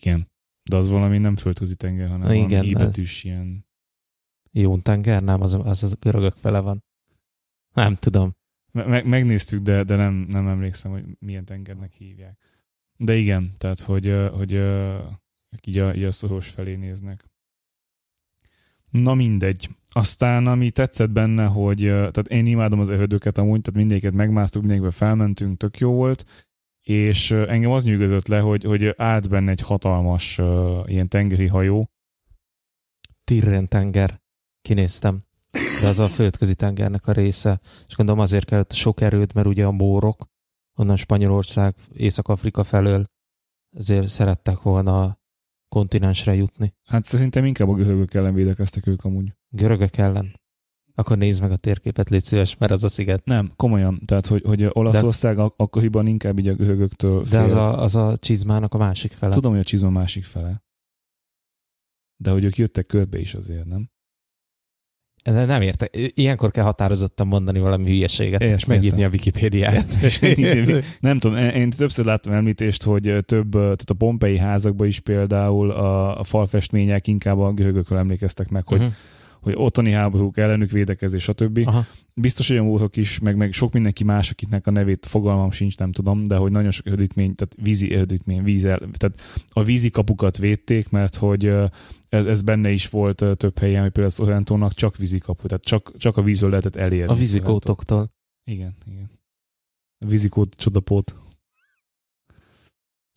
[0.00, 0.28] Igen.
[0.70, 3.66] De az valami nem földközi tenger, hanem Na igen, ébetűs ilyen...
[4.52, 5.22] Jón tenger?
[5.22, 6.84] Nem, az, az, az a görögök fele van.
[7.72, 8.34] Nem tudom.
[8.72, 12.38] Me- meg, megnéztük, de, de nem, nem emlékszem, hogy milyen tengernek hívják.
[12.96, 14.98] De igen, tehát hogy, hogy ö,
[15.66, 17.32] így a, így a szoros felé néznek.
[18.98, 19.68] Na mindegy.
[19.88, 24.90] Aztán ami tetszett benne, hogy tehát én imádom az erődöket amúgy, tehát mindéket megmásztuk, mindegyikbe
[24.90, 26.24] felmentünk, tök jó volt,
[26.80, 31.90] és engem az nyűgözött le, hogy, hogy állt benne egy hatalmas ö, ilyen tengeri hajó,
[33.24, 34.20] Tirrén tenger.
[34.62, 35.22] Kinéztem.
[35.80, 37.60] De az a földközi tengernek a része.
[37.86, 40.26] És gondolom azért kellett sok erőd, mert ugye a mórok,
[40.74, 43.04] onnan Spanyolország, Észak-Afrika felől,
[43.76, 45.18] ezért szerettek volna
[45.74, 46.74] kontinensre jutni.
[46.84, 49.32] Hát szerintem inkább a görögök ellen védekeztek ők amúgy.
[49.48, 50.32] Görögök ellen.
[50.94, 53.24] Akkor nézd meg a térképet, légy szíves, mert az a sziget.
[53.24, 54.00] Nem, komolyan.
[54.04, 57.44] Tehát, hogy, hogy Olaszország ak- akkoriban inkább így a görögöktől De félt.
[57.44, 59.34] az a, az a csizmának a másik fele.
[59.34, 60.62] Tudom, hogy a csizma másik fele.
[62.16, 63.90] De hogy ők jöttek körbe is azért, nem?
[65.32, 65.96] De nem értek.
[66.14, 68.42] Ilyenkor kell határozottan mondani valami hülyeséget.
[68.42, 69.04] És értem.
[69.04, 69.86] a Wikipédiát.
[71.00, 75.70] nem tudom, én én többször láttam említést, hogy több, tehát a pompei házakban is például
[75.70, 78.94] a, a falfestmények inkább a görögökről emlékeztek meg, hogy, Uh-huh.
[79.44, 81.60] Hogy otthoni háborúk, ellenük védekezés, stb.
[81.64, 81.86] Aha.
[82.14, 85.92] Biztos olyan voltak is, meg, meg sok mindenki más, akiknek a nevét fogalmam sincs, nem
[85.92, 89.18] tudom, de hogy nagyon sok erődítmény, tehát vízi erődítmény, vízel, tehát
[89.52, 91.46] a vízi kapukat védték, mert hogy
[92.08, 95.96] ez, ez benne is volt több helyen, hogy például Sorrentónak csak vízi kapu, tehát csak,
[95.96, 97.12] csak a vízről lehetett elérni.
[97.12, 98.12] A vízikótoktól.
[98.50, 99.10] Igen, igen.
[100.04, 101.16] A vízikót csodapót.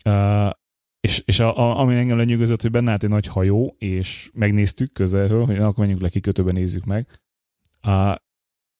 [0.06, 0.50] Uh,
[1.00, 4.94] és, és a, a, ami engem lenyűgözött, hogy benne állt egy nagy hajó, és megnéztük
[4.94, 7.08] közelről, hogy akkor menjünk le kikötőben nézzük meg.
[7.84, 7.92] Uh,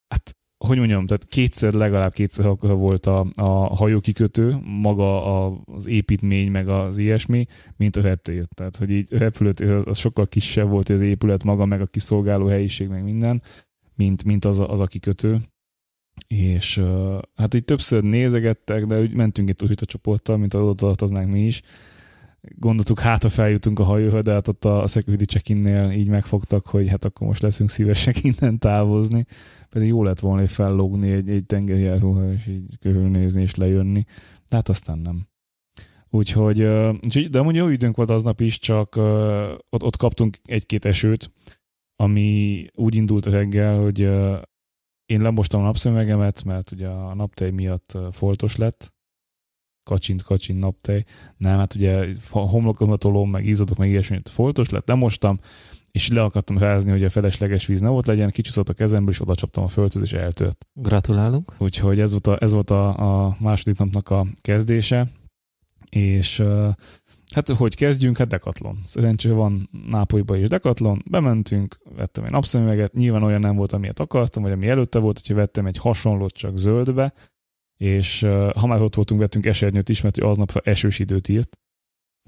[0.08, 5.86] hát, hogy mondjam, tehát kétszer, legalább kétszer volt a, a hajó kikötő, maga a, az
[5.86, 8.46] építmény, meg az ilyesmi, mint a reptér.
[8.56, 12.88] Tehát, hogy így repülőt, az sokkal kisebb volt az épület maga, meg a kiszolgáló helyiség,
[12.88, 13.42] meg minden,
[13.96, 15.42] mint, mint az, a, az a kikötő
[16.28, 16.82] és
[17.36, 21.62] hát így többször nézegettek, de úgy mentünk itt a csoporttal, mint oda tartoznánk mi is.
[22.56, 26.88] Gondoltuk, hát ha feljutunk a hajóra, de hát ott a security check így megfogtak, hogy
[26.90, 29.26] hát akkor most leszünk szívesek innen távozni.
[29.70, 34.06] Pedig jó lett volna, hogy fellógni egy, egy tengerjáróra, és így körülnézni és lejönni.
[34.50, 35.28] De hát aztán nem.
[36.10, 36.96] Úgyhogy, uh,
[37.30, 38.96] de amúgy jó időnk volt aznap is, csak
[39.70, 41.32] ott, ott kaptunk egy-két esőt,
[41.96, 44.00] ami úgy indult reggel, hogy
[45.06, 48.94] én lemostam a napszövegemet, mert ugye a naptej miatt foltos lett,
[49.88, 51.06] kacsint, kacsint naptej.
[51.38, 55.40] Nem, hát ugye homlokomat tolom, meg ízadok, meg ilyesmi, foltos lett, lemostam,
[55.92, 59.22] és le akartam rázni, hogy a felesleges víz ne ott legyen, kicsúszott a kezemből, és
[59.22, 60.68] oda csaptam a földhöz, és eltört.
[60.74, 61.56] Gratulálunk.
[61.58, 65.12] Úgyhogy ez volt a, ez volt a, a második napnak a kezdése,
[65.90, 66.44] és
[67.34, 68.18] Hát, hogy kezdjünk?
[68.18, 68.82] Hát Decathlon.
[68.86, 74.44] Szerencsére van Nápolyba is Decathlon, bementünk, vettem egy napszemüveget, nyilván olyan nem volt, amilyet akartam,
[74.44, 77.14] vagy ami előtte volt, hogyha vettem egy hasonlót csak zöldbe,
[77.78, 78.20] és
[78.56, 81.58] ha már ott voltunk, vettünk esernyőt is, mert aznap esős időt írt,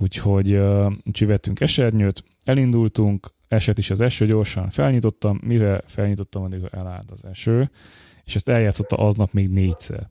[0.02, 0.60] úgyhogy,
[1.04, 7.26] úgyhogy vettünk esernyőt, elindultunk, esett is az eső, gyorsan felnyitottam, mire felnyitottam, addig elállt az
[7.26, 7.72] eső,
[8.24, 10.10] és ezt eljátszotta aznap még négyszer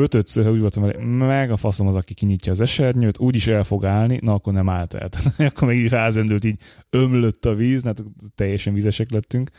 [0.00, 3.84] ötödször úgy voltam, hogy meg a faszom az, aki kinyitja az esernyőt, úgyis el fog
[3.84, 5.08] állni, na akkor nem állt el.
[5.48, 8.02] akkor még így rázendült, így ömlött a víz, hát
[8.34, 9.50] teljesen vizesek lettünk.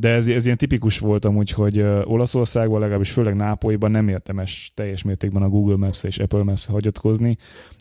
[0.00, 5.02] De ez, ez ilyen tipikus volt amúgy, hogy Olaszországban, legalábbis főleg Nápolyban nem értemes teljes
[5.02, 7.36] mértékben a Google maps és Apple maps hagyatkozni,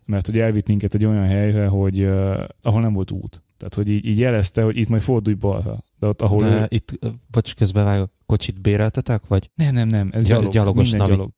[0.06, 3.44] mert hogy elvitt minket egy olyan helyre, hogy uh, ahol nem volt út.
[3.58, 5.84] Tehát, hogy így, így jelezte, hogy itt majd fordulj balra.
[6.00, 6.66] De ott, ahol De ő...
[6.68, 7.00] itt,
[7.32, 9.50] bocs, közbevágok, kocsit béreltetek, vagy?
[9.56, 11.12] Nem, nem, nem, ez gyalog, gyalogos navi.
[11.12, 11.32] gyalog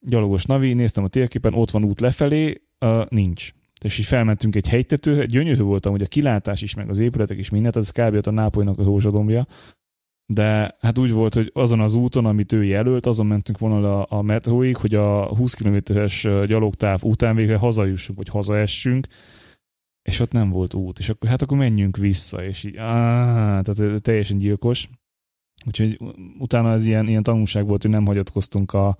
[0.00, 3.52] gyalogos navi, néztem a térképen, ott van út lefelé, uh, nincs.
[3.80, 7.50] És így felmentünk egy hegytetőre, gyönyörű voltam, hogy a kilátás is, meg az épületek is
[7.50, 8.26] mindent, az kb.
[8.26, 9.46] a Nápolynak a rózsadombja,
[10.26, 14.18] de hát úgy volt, hogy azon az úton, amit ő jelölt, azon mentünk volna a,
[14.18, 19.06] a metróig, hogy a 20 km-es gyalogtáv után végre hazajussunk, vagy hazaessünk,
[20.02, 24.02] és ott nem volt út, és akkor hát akkor menjünk vissza, és így, áh, tehát
[24.02, 24.88] teljesen gyilkos.
[25.66, 26.00] Úgyhogy
[26.38, 28.96] utána ez ilyen, ilyen tanulság volt, hogy nem hagyatkoztunk a,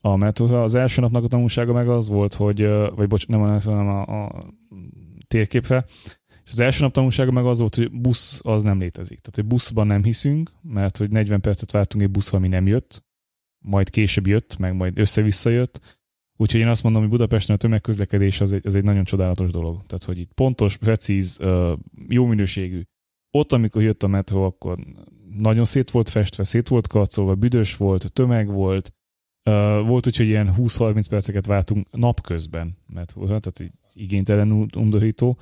[0.00, 0.62] a metróra.
[0.62, 3.88] Az első napnak a tanulsága meg az volt, hogy, vagy bocs, nem a metro, hanem
[3.88, 4.44] a, a
[5.26, 5.84] térképre,
[6.44, 9.18] és az első nap tanulsága meg az volt, hogy busz az nem létezik.
[9.18, 13.04] Tehát, hogy buszban nem hiszünk, mert hogy 40 percet vártunk egy busz, ami nem jött,
[13.64, 16.00] majd később jött, meg majd össze-vissza jött.
[16.36, 19.86] Úgyhogy én azt mondom, hogy Budapesten a tömegközlekedés az egy, az egy nagyon csodálatos dolog.
[19.86, 21.40] Tehát, hogy itt pontos, precíz,
[22.08, 22.82] jó minőségű.
[23.30, 24.78] Ott, amikor jött a metró, akkor
[25.30, 28.92] nagyon szét volt festve, szét volt karcolva, büdös volt, tömeg volt,
[29.84, 35.38] volt úgy, hogy ilyen 20-30 perceket vártunk napközben, mert volt, tehát így igénytelen undorító,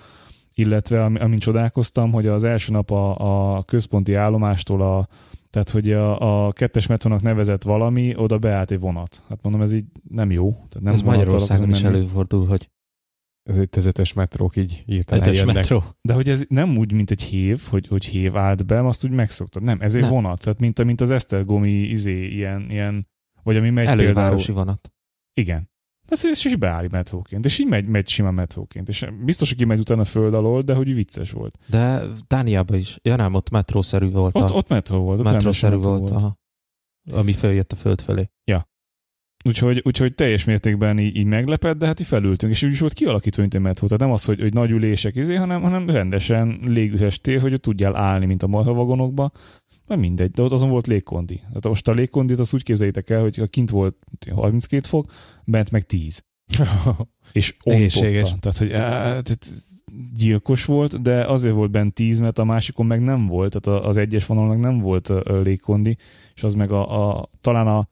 [0.54, 5.08] illetve amint csodálkoztam, hogy az első nap a, a központi állomástól a
[5.50, 9.22] tehát, hogy a, a kettes metrónak nevezett valami, oda beállt egy vonat.
[9.28, 10.50] Hát mondom, ez így nem jó.
[10.50, 12.70] Tehát nem ez Magyarországon is előfordul, hogy
[13.42, 15.18] ez egy ötös metrók így írták.
[15.44, 15.84] metró.
[16.00, 19.10] De hogy ez nem úgy, mint egy hév, hogy, hogy hév állt be, azt úgy
[19.10, 19.62] megszoktad.
[19.62, 20.10] Nem, ez egy nem.
[20.10, 20.40] vonat.
[20.42, 23.08] Tehát mint, mint az Esztergomi izé, ilyen, ilyen
[23.42, 24.64] vagy ami megy Elővárosi például...
[24.64, 24.92] vonat.
[25.34, 25.70] Igen.
[26.12, 29.78] Ez, ez is beáll metróként, és így megy, megy sima metróként, és biztos, hogy kimegy
[29.78, 31.58] utána a föld alól, de hogy vicces volt.
[31.66, 34.36] De Dániában is, ja nem, ott metrószerű volt.
[34.36, 34.54] Ott, a...
[34.54, 35.18] ott metró volt.
[35.18, 36.10] Ott metrószerű volt, volt.
[36.10, 36.38] Aha.
[37.10, 38.30] ami feljött a föld felé.
[38.44, 38.70] Ja.
[39.44, 42.92] Úgyhogy, úgyhogy teljes mértékben így, így meglepett, de hát így felültünk, és úgy is volt
[42.92, 43.86] kialakítva, mint egy metró.
[43.86, 47.96] Tehát nem az, hogy, hogy nagy ülések izé, hanem, hanem rendesen légüres tér, hogy tudjál
[47.96, 49.30] állni, mint a marhavagonokba,
[49.86, 51.36] nem mindegy, de ott azon volt légkondi.
[51.36, 53.96] Tehát most a légkondit azt úgy képzeljétek el, hogy kint volt
[54.30, 55.12] 32 fok,
[55.44, 56.24] bent meg 10.
[57.32, 57.56] és
[57.96, 58.38] ontotta.
[58.38, 59.46] Tehát, hogy tehát
[60.12, 63.96] gyilkos volt, de azért volt bent 10, mert a másikon meg nem volt, tehát az
[63.96, 65.96] egyes vonalon meg nem volt légkondi,
[66.34, 67.90] és az meg a, a talán a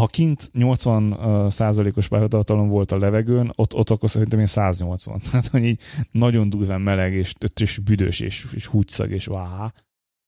[0.00, 5.20] ha kint 80 százalékos párhatartalom volt a levegőn, ott, ott akkor szerintem én 180.
[5.30, 9.70] Tehát, hogy így nagyon durván meleg, és, és büdös, és, és húgyszag, és váh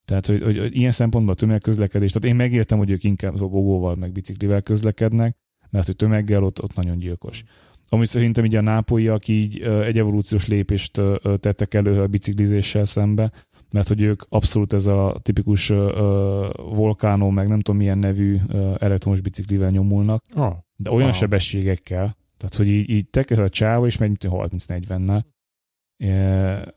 [0.05, 3.95] Tehát, hogy, hogy, hogy ilyen szempontból a tömegközlekedés, tehát én megértem, hogy ők inkább bogóval,
[3.95, 5.37] meg biciklivel közlekednek,
[5.69, 7.43] mert hogy tömeggel ott, ott nagyon gyilkos.
[7.89, 11.01] Ami szerintem így a nápolyiak így egy evolúciós lépést
[11.39, 13.31] tettek elő a biciklizéssel szembe,
[13.71, 19.21] mert hogy ők abszolút ezzel a tipikus uh, meg nem tudom milyen nevű uh, elektromos
[19.21, 20.53] biciklivel nyomulnak, oh.
[20.75, 21.17] de olyan wow.
[21.17, 25.23] sebességekkel, tehát hogy így, így teker a csáva, és megy 30-40-nel.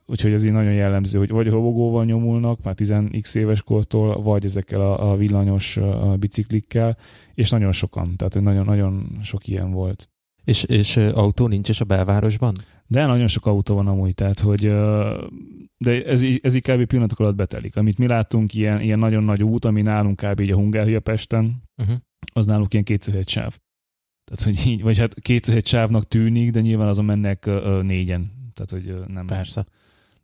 [0.07, 4.81] Úgyhogy ez így nagyon jellemző, hogy vagy robogóval nyomulnak, már 10x éves kortól, vagy ezekkel
[4.81, 6.97] a, a villanyos a biciklikkel,
[7.35, 10.09] és nagyon sokan, tehát nagyon-nagyon sok ilyen volt.
[10.45, 12.55] És, és autó nincs is a belvárosban?
[12.87, 14.61] De nagyon sok autó van amúgy, tehát hogy
[15.85, 16.85] de ez, ez így kb.
[16.85, 17.77] pillanatok alatt betelik.
[17.77, 20.41] Amit mi láttunk, ilyen, ilyen nagyon nagy út, ami nálunk kb.
[20.41, 21.97] így a Hungária Pesten, uh-huh.
[22.33, 23.59] az náluk ilyen kétszer sáv.
[24.25, 28.40] Tehát, hogy így, vagy hát kétszer sávnak tűnik, de nyilván azon mennek uh, négyen.
[28.65, 29.27] Tehát, hogy nem.
[29.27, 29.67] Persze.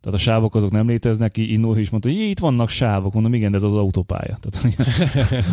[0.01, 3.51] Tehát a sávok azok nem léteznek, Nóri is mondta, hogy itt vannak sávok, mondom, igen,
[3.51, 4.37] de ez az autópálya.
[4.41, 4.77] Tehát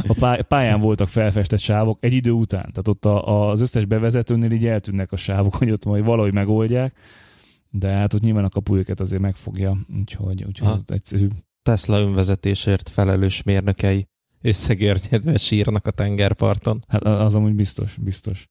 [0.09, 2.71] a pályán voltak felfestett sávok egy idő után.
[2.73, 6.97] Tehát ott a, az összes bevezetőnél így eltűnnek a sávok, hogy ott majd valahogy megoldják,
[7.71, 11.29] de hát ott nyilván a kapu őket azért megfogja, úgyhogy, úgyhogy egyszerű.
[11.63, 14.07] Tesla önvezetésért felelős mérnökei
[14.43, 16.81] összegérnyedve sírnak a tengerparton.
[16.89, 18.49] Hát az amúgy biztos, biztos.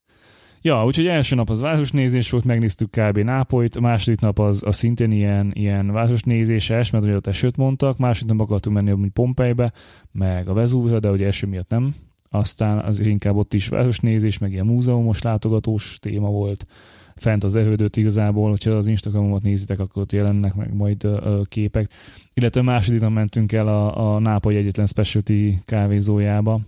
[0.65, 3.17] Ja, úgyhogy első nap az városnézés volt, megnéztük kb.
[3.17, 8.31] Nápolyt, második nap az, a szintén ilyen, ilyen városnézéses, mert ugye ott esőt mondtak, második
[8.31, 9.73] nap akartunk menni mint Pompejbe,
[10.11, 11.95] meg a Vezúvra, de ugye eső miatt nem.
[12.29, 16.67] Aztán az inkább ott is városnézés, meg ilyen múzeumos látogatós téma volt
[17.15, 21.89] fent az erődöt igazából, hogyha az Instagramomat nézitek, akkor ott jelennek meg majd uh, képek.
[22.33, 26.59] Illetve második nap mentünk el a, a Nápoly egyetlen specialty kávézójába,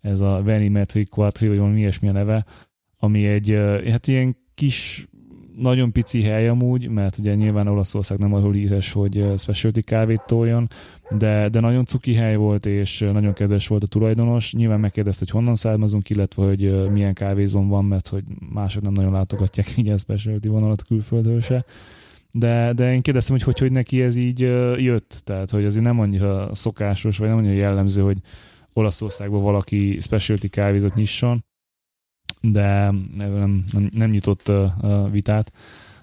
[0.00, 2.44] ez a Venimetri Quattro, vagy valami ilyesmi a neve,
[3.02, 3.58] ami egy
[3.90, 5.08] hát ilyen kis,
[5.56, 10.68] nagyon pici hely amúgy, mert ugye nyilván Olaszország nem arról híres, hogy specialty kávét toljon,
[11.18, 14.52] de, de nagyon cuki hely volt, és nagyon kedves volt a tulajdonos.
[14.52, 19.12] Nyilván megkérdezte, hogy honnan származunk, illetve hogy milyen kávézon van, mert hogy mások nem nagyon
[19.12, 21.64] látogatják így a specialty vonalat külföldről se.
[22.32, 24.40] De, de én kérdeztem, hogy, hogy hogy neki ez így
[24.76, 28.18] jött, tehát hogy azért nem annyira szokásos, vagy nem annyira jellemző, hogy
[28.72, 31.44] Olaszországban valaki specialty kávézot nyisson,
[32.40, 34.52] de nem, nem, nem nyitott
[35.10, 35.52] vitát.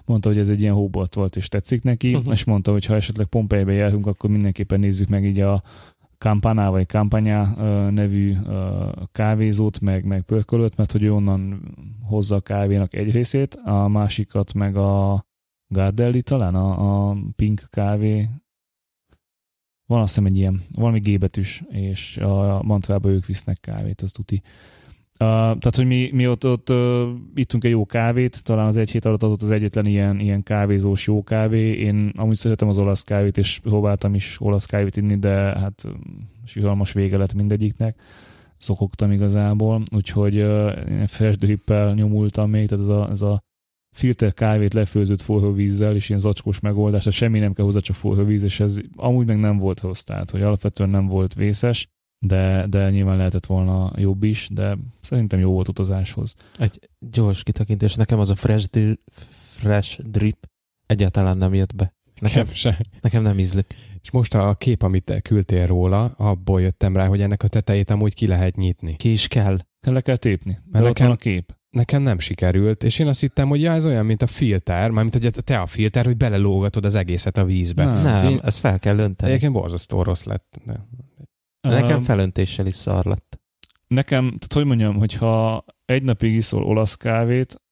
[0.04, 2.32] Mondta, hogy ez egy ilyen hóbolt volt, és tetszik neki, uh-huh.
[2.32, 5.62] és mondta, hogy ha esetleg Pompejbe járunk, akkor mindenképpen nézzük meg így a
[6.18, 7.54] Campana vagy Campanya
[7.90, 8.36] nevű
[9.12, 11.62] kávézót, meg, meg pörkölőt, mert hogy ő onnan
[12.02, 15.24] hozza a kávénak egy részét, a másikat meg a
[15.66, 18.28] Gardelli talán, a, a Pink kávé,
[19.86, 24.42] van azt hiszem egy ilyen, valami gébetűs, és a Mantrába ők visznek kávét, az tuti.
[25.20, 28.90] Uh, tehát, hogy mi, mi ott, ott uh, ittunk egy jó kávét, talán az egy
[28.90, 31.72] hét alatt adott az egyetlen ilyen, ilyen kávézós jó kávé.
[31.72, 35.88] Én amúgy szeretem az olasz kávét, és próbáltam is olasz kávét inni, de hát
[36.44, 38.00] sűralmas vége lett mindegyiknek.
[38.56, 40.72] Szokogtam igazából, úgyhogy uh,
[41.06, 43.40] fresh drippel nyomultam még, tehát ez a, ez a
[43.96, 47.96] filter kávét lefőzött forró vízzel, és ilyen zacskós megoldás, tehát semmi nem kell hozzá, csak
[47.96, 51.88] forró víz, és ez amúgy meg nem volt rossz, tehát hogy alapvetően nem volt vészes
[52.18, 56.34] de, de nyilván lehetett volna jobb is, de szerintem jó volt utazáshoz.
[56.58, 59.00] Egy gyors kitakintés, nekem az a fresh, drip,
[59.56, 60.48] fresh drip
[60.86, 61.96] egyáltalán nem jött be.
[62.20, 62.78] Nekem, se.
[63.00, 63.74] nekem nem ízlik.
[64.02, 67.90] És most a kép, amit te küldtél róla, abból jöttem rá, hogy ennek a tetejét
[67.90, 68.96] amúgy ki lehet nyitni.
[68.96, 69.58] Ki is kell.
[69.80, 70.58] Le kell tépni.
[70.70, 71.56] Mert nekem, van a kép.
[71.70, 75.14] Nekem nem sikerült, és én azt hittem, hogy ja, ez olyan, mint a filter, mármint,
[75.14, 77.84] hogy te a filter, hogy belelógatod az egészet a vízbe.
[77.84, 79.30] Nem, nem én, ezt fel kell önteni.
[79.30, 80.60] Egyébként borzasztó rossz lett.
[80.64, 80.86] De
[81.68, 83.40] Nekem felöntéssel is szar lett.
[83.86, 87.62] Nekem, tehát hogy mondjam, hogyha egy napig iszol olasz kávét,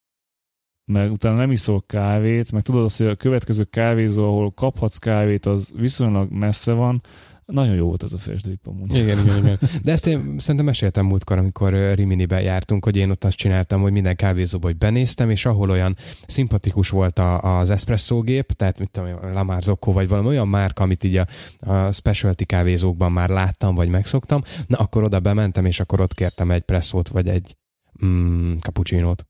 [0.93, 5.47] meg utána nem iszol kávét, meg tudod azt, hogy a következő kávézó, ahol kaphatsz kávét,
[5.47, 7.03] az viszonylag messze van,
[7.47, 8.95] nagyon jó volt ez a fresh drip amúgy.
[8.95, 9.59] Igen, igen, igen.
[9.83, 13.93] De ezt én szerintem meséltem múltkor, amikor Riminibe jártunk, hogy én ott azt csináltam, hogy
[13.93, 18.91] minden kávézóba hogy benéztem, és ahol olyan szimpatikus volt a, az espresso gép, tehát mit
[18.91, 21.27] tudom, Lamar Zocco, vagy valami olyan márka, amit így a,
[21.61, 26.51] a specialty kávézókban már láttam, vagy megszoktam, na akkor oda bementem, és akkor ott kértem
[26.51, 27.57] egy presszót, vagy egy
[28.05, 29.27] mm, cappuccinót.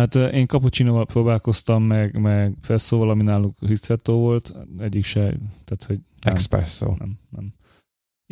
[0.00, 5.20] Hát én cappuccinoval próbálkoztam, meg, meg presszóval, ami náluk ristretto volt, egyik se,
[5.64, 6.94] tehát hogy nem, Expresso.
[6.98, 7.52] Nem, nem.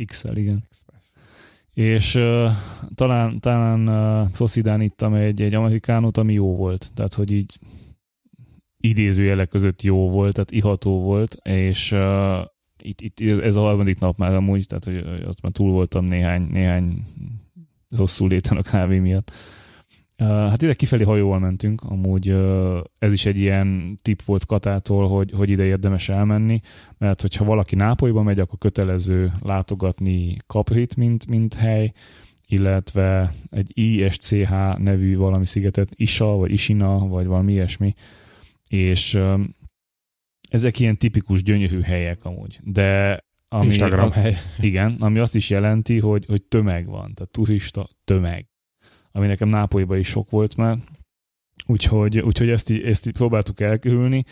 [0.04, 0.64] XL, igen.
[0.70, 1.08] Expresso.
[1.72, 2.50] És uh,
[2.94, 6.90] talán, talán uh, Foszidán ittam egy, egy amerikánot, ami jó volt.
[6.94, 7.58] Tehát, hogy így
[8.76, 12.44] idézőjelek között jó volt, tehát iható volt, és uh,
[12.82, 16.42] itt, itt, ez a harmadik nap már amúgy, tehát hogy ott már túl voltam néhány,
[16.42, 17.06] néhány
[17.90, 19.32] rosszul léten a kávé miatt.
[20.24, 22.28] Hát ide kifelé hajóval mentünk, amúgy
[22.98, 26.60] ez is egy ilyen tip volt Katától, hogy, hogy ide érdemes elmenni,
[26.98, 31.92] mert hogyha valaki Nápolyba megy, akkor kötelező látogatni Caprit, mint, mint hely,
[32.46, 37.94] illetve egy ISCH nevű valami szigetet, Isa, vagy Isina, vagy valami ilyesmi,
[38.68, 39.18] és
[40.50, 44.36] ezek ilyen tipikus gyönyörű helyek amúgy, de ami, Instagram hely.
[44.60, 48.47] Igen, ami azt is jelenti, hogy, hogy tömeg van, tehát turista tömeg,
[49.18, 50.78] ami nekem Nápolyban is sok volt már,
[51.66, 54.24] úgyhogy, úgyhogy ezt, így, ezt így próbáltuk elkerülni,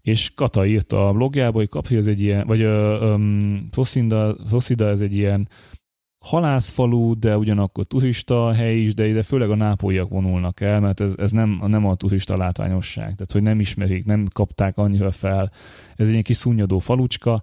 [0.00, 3.68] és Kata írta a blogjába, hogy Capri az egy ilyen, vagy um,
[4.50, 5.48] Rossida, ez egy ilyen
[6.24, 11.14] halászfalú, de ugyanakkor turista hely is, de ide főleg a nápolyiak vonulnak el, mert ez,
[11.18, 15.50] ez nem, nem a turista látványosság, tehát hogy nem ismerik, nem kapták annyira fel.
[15.96, 17.42] Ez egy ilyen kis szunnyadó falucska,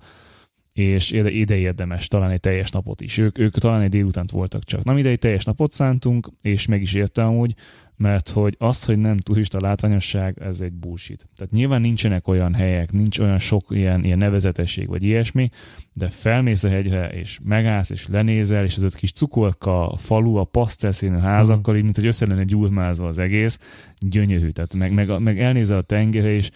[0.77, 3.17] és ide, érdemes talán egy teljes napot is.
[3.17, 4.83] Ők, ők talán egy délutánt voltak csak.
[4.83, 7.53] Na, ide egy teljes napot szántunk, és meg is értem úgy,
[7.95, 11.27] mert hogy az, hogy nem turista látványosság, ez egy bullshit.
[11.35, 15.49] Tehát nyilván nincsenek olyan helyek, nincs olyan sok ilyen, ilyen nevezetesség vagy ilyesmi,
[15.93, 20.35] de felmész a hegyre, és megállsz, és lenézel, és az öt kis cukorka, a falu,
[20.35, 23.59] a pasztelszínű házakkal, így, mint hogy össze lenne gyurmázva az egész,
[23.99, 24.49] gyönyörű.
[24.49, 26.49] Tehát meg, meg, meg elnézel a tengerre, és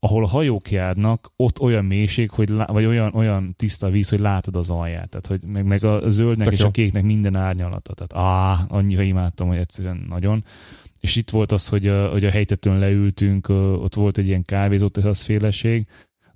[0.00, 4.18] ahol a hajók járnak, ott olyan mélység, hogy lá, vagy olyan, olyan tiszta víz, hogy
[4.18, 5.08] látod az alját.
[5.08, 6.66] Tehát, hogy meg, meg a zöldnek Tök és jó.
[6.66, 7.94] a kéknek minden árnyalata.
[7.94, 10.44] Tehát á, annyira imádtam, hogy egyszerűen nagyon.
[11.00, 14.96] És itt volt az, hogy a, hogy a helytetőn leültünk, ott volt egy ilyen kávézott
[14.96, 15.86] az féleség,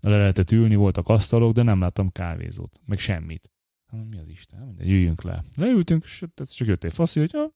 [0.01, 3.51] le lehetett ülni, voltak asztalok, de nem láttam kávézót, meg semmit.
[4.11, 4.61] Mi az Isten?
[4.67, 5.45] Mindegy, üljünk le.
[5.57, 7.53] Leültünk, és csak jött egy faszi, hogy ja,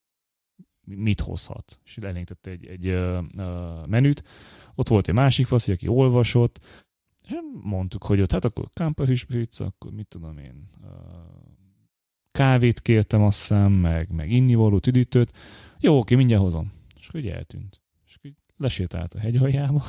[0.84, 1.80] mit hozhat.
[1.84, 4.22] És elénk egy, egy uh, menüt,
[4.79, 6.61] ott volt egy másik faszi, aki olvasott,
[7.24, 10.68] és mondtuk, hogy ott hát akkor Campari Spritz, akkor mit tudom én,
[12.31, 15.33] kávét kértem azt hiszem, meg, meg innivalót, üdítőt.
[15.81, 16.72] Jó, oké, mindjárt hozom.
[17.01, 17.83] És akkor eltűnt.
[18.07, 19.85] És akkor lesétált a hegyaljába.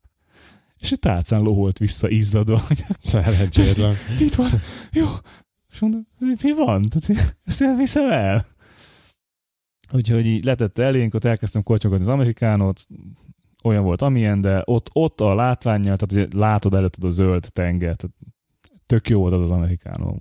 [0.82, 2.66] és a tálcán loholt vissza izzadva.
[3.00, 3.94] Szerencsétlen.
[4.20, 4.50] Itt van.
[4.92, 5.06] Jó.
[5.70, 6.82] És mondom, mi van?
[6.82, 8.46] Tehát ezt elviszem el.
[9.92, 12.86] Úgyhogy így letette elénk, ott elkezdtem kortyolgatni az amerikánot,
[13.64, 17.96] olyan volt, amilyen, de ott, ott a látványjal, tehát hogy látod előtted a zöld tenger,
[17.96, 18.16] tehát
[18.86, 20.18] tök jó volt az az amerikánó.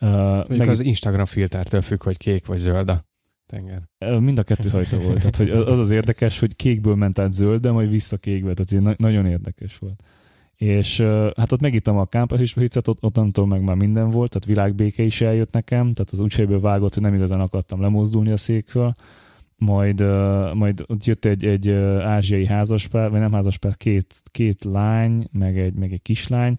[0.00, 3.04] Uh, meg az Instagram filtertől függ, hogy kék vagy zöld a
[3.46, 3.82] tenger.
[4.20, 5.16] Mind a kettő hajta volt.
[5.16, 8.54] Tehát, hogy az az érdekes, hogy kékből ment át zöldbe, majd vissza kékbe.
[8.54, 10.02] Tehát na- nagyon érdekes volt.
[10.56, 14.30] És uh, hát ott megittem a Campus is ott, ott onnantól meg már minden volt,
[14.30, 18.36] tehát világbéke is eljött nekem, tehát az úgyfejből vágott, hogy nem igazán akartam lemozdulni a
[18.36, 18.94] székről
[19.60, 24.64] majd, uh, majd ott jött egy, egy uh, ázsiai házaspár, vagy nem házaspár, két, két
[24.64, 26.58] lány, meg egy, meg egy kislány,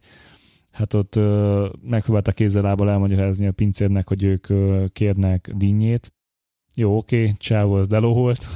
[0.71, 6.13] hát ott uh, megpróbáltak kézzel lábbal elmagyarázni a pincérnek, hogy ők uh, kérnek dinnyét.
[6.75, 8.47] Jó, oké, okay, csáó az deloholt.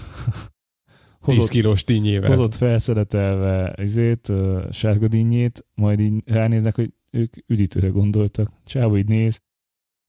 [1.26, 2.30] 10 kilós dinnyével.
[2.30, 8.52] Hozott felszeretelve izét, uh, sárga dinnyét, majd így ránéznek, hogy ők üdítőre gondoltak.
[8.66, 9.42] Csáó így néz,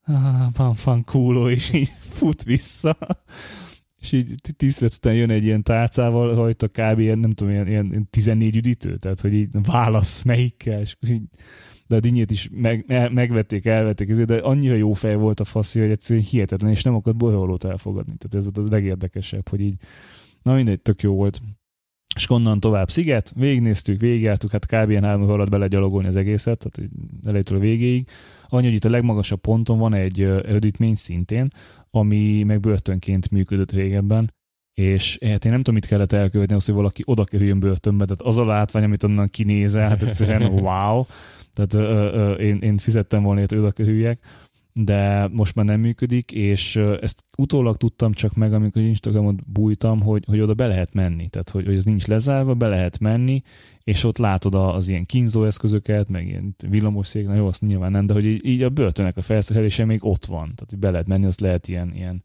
[0.06, 2.96] ah, van, van, kúló, és így fut vissza
[4.06, 6.98] és így 10 perc után jön egy ilyen tálcával, rajta kb.
[6.98, 11.22] Ilyen, nem tudom, ilyen, ilyen 14 üdítő, tehát hogy így válasz melyikkel, és így,
[11.86, 15.80] de a dinnyét is meg, megvették, elvették, ezért, de annyira jó fej volt a faszi,
[15.80, 18.14] hogy egyszerűen hihetetlen, és nem akart borholót elfogadni.
[18.18, 19.74] Tehát ez volt a legérdekesebb, hogy így,
[20.42, 21.40] na mindegy, tök jó volt.
[22.16, 24.90] És onnan tovább sziget, végignéztük, végigjártuk, hát kb.
[24.90, 26.90] ilyen három alatt belegyalogolni az egészet, tehát
[27.24, 28.08] elejétől a végéig.
[28.48, 31.48] Annyi, hogy itt a legmagasabb ponton van egy ödítmény szintén,
[31.90, 34.34] ami meg börtönként működött régebben,
[34.74, 38.22] és hát én nem tudom, mit kellett elkövetni, az, hogy valaki oda kerüljön börtönbe, tehát
[38.22, 41.04] az a látvány, amit onnan kinézel, hát egyszerűen wow,
[41.54, 44.20] tehát ö, ö, én, én fizettem volna, hogy oda kerüljek,
[44.72, 50.24] de most már nem működik, és ezt utólag tudtam csak meg, amikor Instagramot bújtam, hogy,
[50.26, 53.42] hogy oda be lehet menni, tehát hogy, hogy ez nincs lezárva, be lehet menni,
[53.86, 58.06] és ott látod az ilyen kínzó eszközöket, meg ilyen villamosszék, na jó, azt nyilván nem,
[58.06, 61.26] de hogy így, így a börtönnek a felszerelése még ott van, tehát be lehet menni,
[61.26, 62.22] azt lehet ilyen, ilyen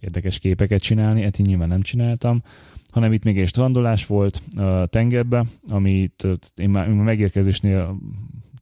[0.00, 2.42] érdekes képeket csinálni, ezt nyilván nem csináltam,
[2.90, 7.98] hanem itt még egy strandolás volt a tengerbe, amit én már, én már megérkezésnél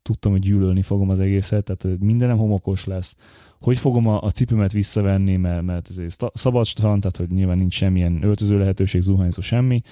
[0.03, 3.17] tudtam, hogy gyűlölni fogom az egészet, tehát mindenem homokos lesz.
[3.61, 7.59] Hogy fogom a, a cipőmet visszavenni, mert, mert ez egy szabad strand, tehát hogy nyilván
[7.59, 9.83] nincs semmilyen öltöző lehetőség, zuhanyzó, semmi.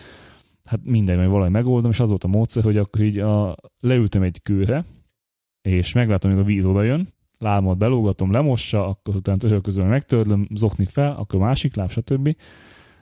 [0.66, 4.22] Hát minden, mert valahogy megoldom, és az volt a módszer, hogy akkor így a, leültem
[4.22, 4.84] egy kőre,
[5.62, 7.08] és meglátom, hogy a víz oda jön,
[7.38, 12.36] lábamat belógatom, lemossa, akkor utána többek közül megtörlöm, zokni fel, akkor másik láb, stb.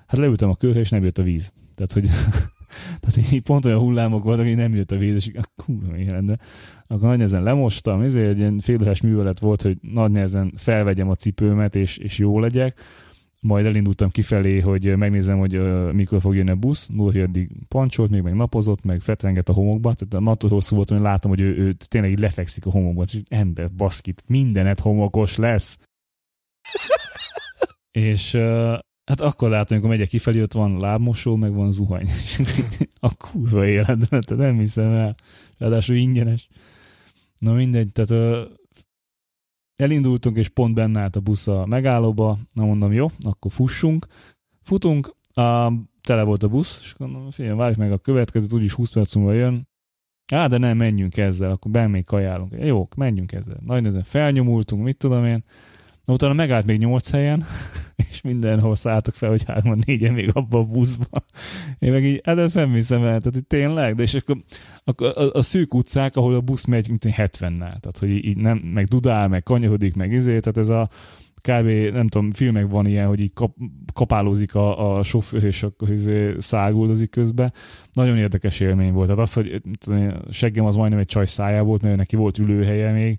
[0.07, 1.53] Hát leültem a kőre, és nem jött a víz.
[1.75, 2.09] Tehát, hogy
[3.01, 6.41] tehát így pont olyan hullámok voltak, hogy nem jött a víz, és így, kurva életben.
[6.87, 11.15] Akkor nagy nehezen lemostam, ezért egy ilyen félőhes művelet volt, hogy nagy nehezen felvegyem a
[11.15, 12.81] cipőmet, és, és jó legyek.
[13.45, 15.61] Majd elindultam kifelé, hogy megnézem, hogy
[15.93, 16.89] mikor fog jönni a busz.
[16.95, 19.95] Lóri addig pancsolt, még meg napozott, meg fetrengett a homokba.
[19.95, 23.03] Tehát attól hosszú volt, hogy látom, hogy ő, ő tényleg így lefekszik a homokba.
[23.03, 25.79] És ember, baszkit, mindenet homokos lesz.
[27.91, 28.33] és
[29.05, 32.09] hát akkor látom, amikor megyek kifelé, ott van lábmosó, meg van zuhany.
[33.01, 35.15] a kurva életben, tehát nem hiszem el.
[35.59, 36.49] Ráadásul ingyenes.
[37.39, 38.49] Na mindegy, tehát
[39.77, 44.07] elindultunk, és pont benne állt a busz a megállóba, na mondom, jó, akkor fussunk.
[44.63, 48.93] Futunk, a, tele volt a busz, és mondom, figyelj, várj meg a következőt, úgyis 20
[48.93, 49.69] perc múlva jön.
[50.33, 52.55] Á, de nem, menjünk ezzel, akkor még kajálunk.
[52.59, 53.59] Jó, menjünk ezzel.
[53.61, 55.45] Nagy ezen felnyomultunk, mit tudom én.
[56.05, 57.45] Na, utána megállt még nyolc helyen,
[58.11, 61.25] és mindenhol szálltak fel, hogy hárman, négyen még abban a buszban.
[61.79, 64.37] Én meg így, hát ezt nem hiszem el, tehát hogy tényleg, de és akkor,
[64.85, 68.59] akkor a, a, szűk utcák, ahol a busz megy, mint 70-nel, tehát hogy így nem,
[68.59, 70.89] meg dudál, meg kanyarodik, meg izé, tehát ez a
[71.41, 71.93] kb.
[71.95, 73.57] nem tudom, filmek van ilyen, hogy így kap,
[73.93, 77.53] kapálózik a, a sofőr, és akkor izé száguldozik közben.
[77.93, 79.07] Nagyon érdekes élmény volt.
[79.07, 79.63] Tehát az, hogy
[80.31, 83.19] seggem az majdnem egy csaj szájá volt, mert neki volt ülőhelye még,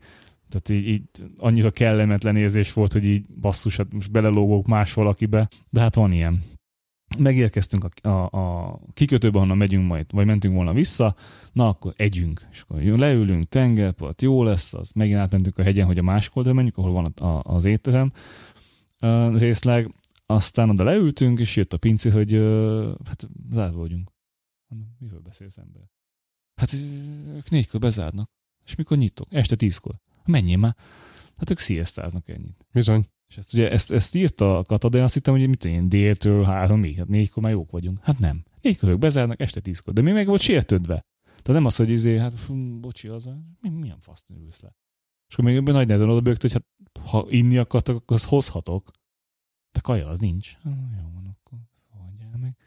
[0.50, 1.04] tehát így, így
[1.38, 6.12] annyira kellemetlen érzés volt, hogy így basszus, hát most belelógok más valakibe, de hát van
[6.12, 6.44] ilyen.
[7.18, 11.16] Megérkeztünk a, a, a kikötőbe, honnan megyünk majd, vagy mentünk volna vissza,
[11.52, 15.98] na akkor együnk, és akkor leülünk, tengerpart, jó lesz, az megint átmentünk a hegyen, hogy
[15.98, 18.12] a másik oldalra menjünk, ahol van a, a, az étterem
[18.98, 19.94] a részleg,
[20.26, 22.34] aztán oda leültünk, és jött a pinci, hogy
[23.06, 24.12] hát zárva vagyunk.
[25.00, 25.82] Miről beszélsz ember?
[26.56, 26.74] Hát
[27.36, 28.30] ők négykor bezárnak.
[28.64, 29.28] És mikor nyitok?
[29.34, 29.96] Este tízkor.
[30.26, 30.76] Menjél már.
[31.38, 32.66] Hát ők sziasztáznak ennyit.
[32.72, 33.06] Bizony.
[33.36, 36.44] És ezt, ugye, ezt, ezt írta a Kata, de azt hittem, hogy mit én, déltől
[36.44, 38.00] háromig, hát négykor már jók vagyunk.
[38.02, 38.44] Hát nem.
[38.62, 39.94] Négykor ők bezárnak, este tízkor.
[39.94, 41.06] De mi meg volt sértődve.
[41.24, 43.30] Tehát nem az, hogy izé, hát fú, bocsi, az,
[43.62, 44.76] mi, milyen fasz ülsz le.
[45.28, 46.66] És akkor még nagy nehezen oda bőgt, hogy hát
[47.06, 48.92] ha inni akartak, akkor azt hozhatok.
[49.72, 50.54] De kaja az nincs.
[50.64, 51.60] Hát, jó van, akkor
[51.90, 52.58] hagyjál meg.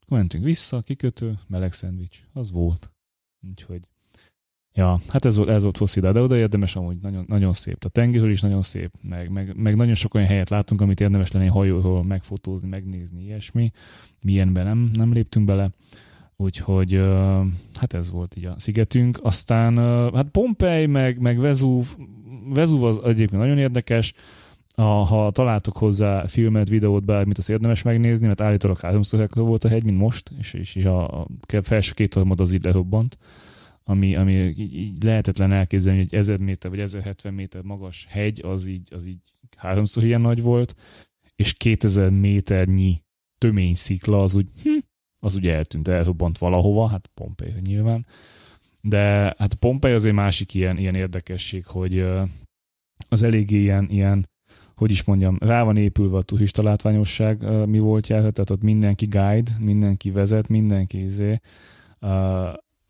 [0.00, 2.22] Akkor mentünk vissza, kikötő, meleg szendvics.
[2.32, 2.92] Az volt.
[3.48, 3.88] Úgyhogy
[4.74, 7.84] Ja, hát ez volt, ez volt Fosszida, de oda érdemes amúgy nagyon, nagyon szép.
[7.84, 11.32] A tengerről is nagyon szép, meg, meg, meg, nagyon sok olyan helyet látunk, amit érdemes
[11.32, 13.70] lenne hajóról megfotózni, megnézni, ilyesmi.
[14.22, 15.70] Milyenben nem, nem léptünk bele.
[16.36, 16.94] Úgyhogy
[17.74, 19.18] hát ez volt így a szigetünk.
[19.22, 19.76] Aztán
[20.14, 21.86] hát Pompei, meg, meg Vezúv,
[22.48, 24.12] Vezúv az egyébként nagyon érdekes.
[24.74, 29.68] A, ha találtok hozzá filmet, videót, bármit, az érdemes megnézni, mert állítólag háromszor volt a
[29.68, 31.26] hegy, mint most, és, és a, a
[31.62, 33.18] felső két harmad az így lerobbant
[33.90, 38.66] ami, ami így, így lehetetlen elképzelni, hogy 1000 méter vagy 1070 méter magas hegy, az
[38.66, 39.20] így, az így
[39.56, 40.74] háromszor ilyen nagy volt,
[41.36, 43.02] és 2000 méternyi
[43.38, 44.78] tömény szikla, az úgy, hm,
[45.18, 48.06] az úgy eltűnt, elrobbant valahova, hát Pompei nyilván.
[48.80, 52.04] De hát Pompei azért másik ilyen, ilyen érdekesség, hogy
[53.08, 54.28] az eléggé ilyen, ilyen
[54.74, 59.06] hogy is mondjam, rá van épülve a turista látványosság mi volt jár, tehát ott mindenki
[59.06, 61.40] guide, mindenki vezet, mindenki izé,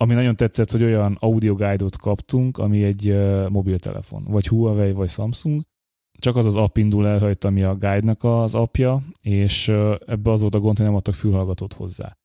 [0.01, 5.09] ami nagyon tetszett, hogy olyan audio guide-ot kaptunk, ami egy uh, mobiltelefon, vagy Huawei, vagy
[5.09, 5.61] Samsung.
[6.19, 10.31] Csak az az app indul el rajta, ami a guide-nak az apja, és uh, ebbe
[10.31, 12.17] az volt a gond, hogy nem adtak fülhallgatót hozzá.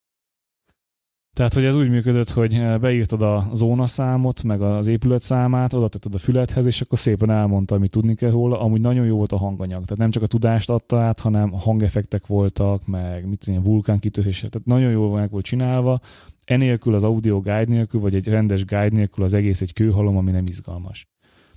[1.37, 6.15] Tehát, hogy ez úgy működött, hogy beírtad a zónaszámot, meg az épület számát, oda tetted
[6.15, 8.61] a fülethez, és akkor szépen elmondta, amit tudni kell róla.
[8.61, 9.85] Amúgy nagyon jó volt a hanganyag.
[9.85, 14.51] Tehát nem csak a tudást adta át, hanem hangeffektek voltak, meg mit tudom, vulkánkitörések.
[14.51, 16.01] Tehát nagyon jól meg volt csinálva
[16.47, 20.31] enélkül, az audio guide nélkül, vagy egy rendes guide nélkül az egész egy kőhalom, ami
[20.31, 21.07] nem izgalmas.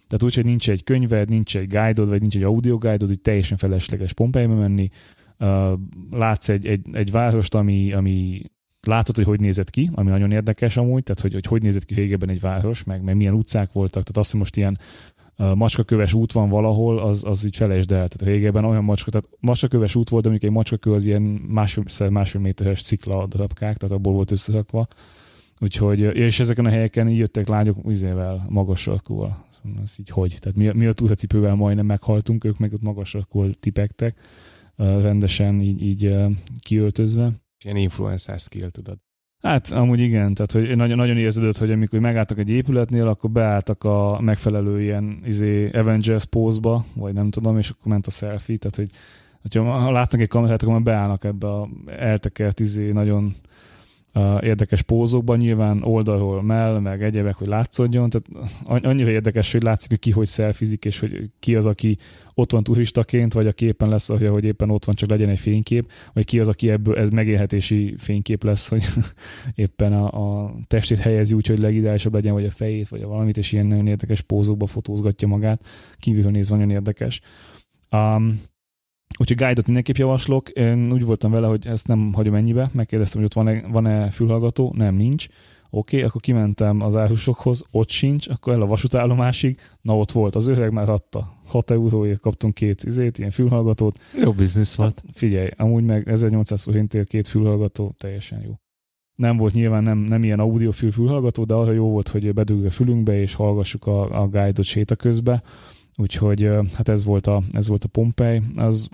[0.08, 3.22] Tehát úgy, hogy nincs egy könyved, nincs egy guide vagy nincs egy audio guide hogy
[3.22, 4.90] teljesen felesleges Pompeibe menni.
[6.12, 8.42] Látsz egy, egy, egy várost, ami, ami
[8.82, 11.94] látod, hogy hogy nézett ki, ami nagyon érdekes amúgy, tehát hogy hogy, hogy nézett ki
[11.94, 14.80] végében egy város, meg, meg milyen utcák voltak, tehát azt, hogy most ilyen
[15.56, 18.08] macskaköves út van valahol, az, az így felejtsd el.
[18.08, 22.10] Tehát végében olyan macska, tehát macskaköves út volt, de mondjuk egy macskakő az ilyen másfél,
[22.10, 24.88] másfél méteres cikla darabkák, tehát abból volt összerakva.
[25.60, 29.46] Úgyhogy, és ezeken a helyeken így jöttek lányok izével, magas sarkúval.
[29.84, 30.38] Az így hogy?
[30.40, 34.18] Tehát mi, mi a túlhacipővel majdnem meghaltunk, ők meg ott magas sarkúval tipektek,
[34.76, 36.16] rendesen így, így
[36.62, 37.32] kiöltözve.
[37.64, 38.98] Ilyen influencer skill, tudod.
[39.42, 43.84] Hát amúgy igen, tehát hogy nagyon, nagyon érződött, hogy amikor megálltak egy épületnél, akkor beálltak
[43.84, 48.76] a megfelelő ilyen izé, Avengers pózba, vagy nem tudom, és akkor ment a selfie, tehát
[48.76, 48.90] hogy
[49.42, 53.36] hogyha látnak egy kamerát, akkor már beállnak ebbe a eltekert izé, nagyon
[54.42, 58.50] érdekes pózokban, nyilván oldalról mell, meg egyebek, hogy látszódjon, tehát
[58.86, 61.98] annyira érdekes, hogy látszik, hogy ki hogy szelfizik, és hogy ki az, aki
[62.34, 65.92] ott van turistaként, vagy aki éppen lesz, hogy éppen ott van, csak legyen egy fénykép,
[66.14, 68.84] vagy ki az, aki ebből ez megélhetési fénykép lesz, hogy
[69.56, 73.38] éppen a, a testét helyezi úgy, hogy legideálisabb legyen, vagy a fejét, vagy a valamit,
[73.38, 75.64] és ilyen nagyon érdekes pózokba fotózgatja magát.
[76.00, 77.22] Kívülről nézve nagyon érdekes.
[77.92, 78.42] Um,
[79.18, 80.50] Úgyhogy guide-ot mindenképp javaslok.
[80.50, 82.70] Én úgy voltam vele, hogy ezt nem hagyom ennyibe.
[82.74, 84.74] Megkérdeztem, hogy ott van-e, van-e fülhallgató.
[84.78, 85.28] Nem, nincs.
[85.72, 90.36] Oké, okay, akkor kimentem az árusokhoz, ott sincs, akkor el a vasútállomásig, na ott volt,
[90.36, 91.38] az öreg már adta.
[91.46, 94.00] 6 euróért kaptunk két izét, ilyen fülhallgatót.
[94.22, 95.02] Jó biznisz volt.
[95.06, 98.60] Hát, figyelj, amúgy meg 1800 forintért két fülhallgató, teljesen jó.
[99.16, 102.72] Nem volt nyilván nem, nem ilyen audiofül fülhallgató, de arra jó volt, hogy bedugjuk a
[102.72, 105.44] fülünkbe, és hallgassuk a, a guide-ot séta közbe.
[106.00, 108.42] Úgyhogy hát ez volt a, ez volt a Pompei.
[108.56, 108.90] Az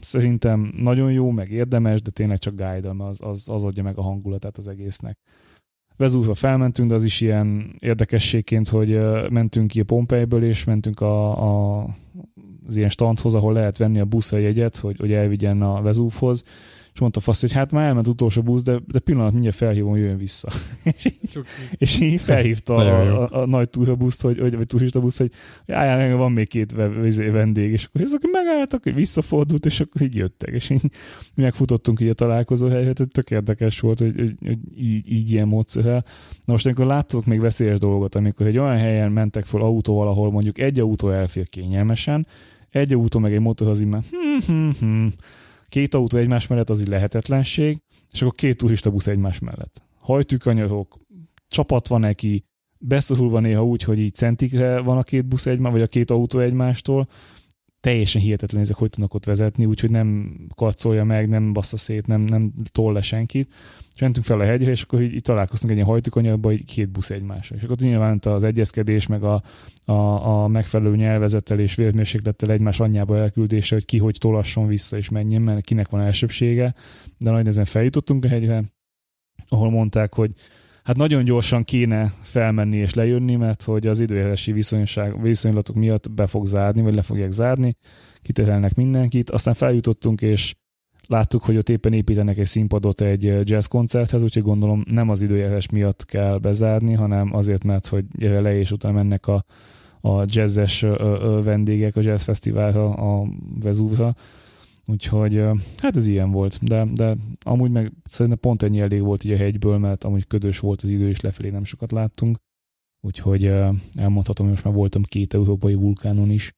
[0.00, 4.02] szerintem nagyon jó, meg érdemes, de tényleg csak guide az, az, az adja meg a
[4.02, 5.18] hangulatát az egésznek.
[5.96, 8.98] Vezúva felmentünk, de az is ilyen érdekességként, hogy
[9.30, 11.30] mentünk ki a Pompeiből, és mentünk a,
[11.80, 11.86] a,
[12.66, 16.44] az ilyen standhoz, ahol lehet venni a buszra jegyet, hogy, hogy elvigyen a Vezúvhoz,
[16.92, 20.16] és mondta fasz, hogy hát már elment utolsó busz, de, de pillanat mindjárt felhívom, jöjjön
[20.16, 20.48] vissza.
[20.96, 21.38] és, így,
[21.76, 25.30] és így felhívta a, a, a, nagy turabuszt, hogy, vagy, vagy turista busz, hogy
[25.66, 26.72] állj, van még két
[27.32, 30.82] vendég, és akkor ezek megálltak, hogy visszafordult, és akkor így jöttek, és így
[31.34, 35.32] mi megfutottunk így a találkozó helyet, hogy tök érdekes volt, hogy, hogy, hogy így, így,
[35.32, 36.04] ilyen módszerrel.
[36.44, 40.30] Na most, amikor láttatok még veszélyes dolgot, amikor egy olyan helyen mentek fel autóval, ahol
[40.30, 42.26] mondjuk egy autó elfér kényelmesen,
[42.70, 45.06] egy autó meg egy motor az immár, hm, hm, hm,
[45.70, 47.78] két autó egymás mellett az egy lehetetlenség,
[48.12, 49.82] és akkor két turista busz egymás mellett.
[49.98, 50.98] Hajtűkanyarok,
[51.48, 52.44] csapat van neki,
[52.78, 56.38] beszorulva néha úgy, hogy így centikre van a két busz egymás, vagy a két autó
[56.38, 57.08] egymástól,
[57.80, 62.20] teljesen hihetetlen ezek, hogy tudnak ott vezetni, úgyhogy nem karcolja meg, nem bassza szét, nem,
[62.20, 63.54] nem tol le senkit.
[64.00, 66.88] És mentünk fel a hegyre, és akkor így, így találkoztunk egy ilyen hajtókanyagba, hogy két
[66.88, 67.56] busz egymásra.
[67.56, 69.42] És akkor nyilván az egyezkedés, meg a,
[69.84, 69.92] a,
[70.42, 75.42] a megfelelő nyelvezettel és vérmérséklettel egymás anyjába elküldése, hogy ki hogy tolasson vissza és menjen,
[75.42, 76.74] mert kinek van elsőbsége.
[77.18, 78.64] De nagy ezen feljutottunk a hegyre,
[79.48, 80.30] ahol mondták, hogy
[80.82, 84.54] hát nagyon gyorsan kéne felmenni és lejönni, mert hogy az időjárási
[85.20, 87.76] viszonylatok miatt be fog zárni, vagy le fogják zárni,
[88.22, 89.30] kiterelnek mindenkit.
[89.30, 90.54] Aztán feljutottunk, és
[91.10, 95.68] láttuk, hogy ott éppen építenek egy színpadot egy jazz koncerthez, úgyhogy gondolom nem az időjárás
[95.68, 99.44] miatt kell bezárni, hanem azért, mert hogy le és utána mennek a,
[100.00, 100.80] a jazzes
[101.42, 103.26] vendégek a jazz fesztiválra, a
[103.60, 104.14] Vezúvra,
[104.90, 105.42] Úgyhogy
[105.76, 109.36] hát ez ilyen volt, de, de amúgy meg szerintem pont ennyi elég volt így a
[109.36, 112.38] hegyből, mert amúgy ködös volt az idő, és lefelé nem sokat láttunk.
[113.00, 113.44] Úgyhogy
[113.92, 116.52] elmondhatom, hogy most már voltam két európai vulkánon is,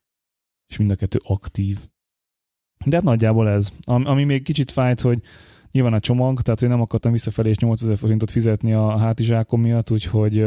[0.67, 1.89] és mind a kettő aktív.
[2.85, 3.69] De hát nagyjából ez.
[3.85, 5.21] Ami még kicsit fájt, hogy
[5.71, 9.91] nyilván a csomag, tehát hogy nem akartam visszafelé és 8000 forintot fizetni a hátizsákom miatt,
[9.91, 10.45] úgyhogy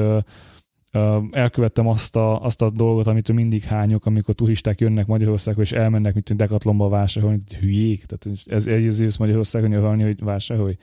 [1.31, 6.15] elkövettem azt a, azt a dolgot, amit mindig hányok, amikor turisták jönnek Magyarországra, és elmennek,
[6.15, 8.05] mint Decathlonba vásárolni, hülyék.
[8.05, 10.77] Tehát ez egy Magyarországon nyaralni, hogy vásárolj.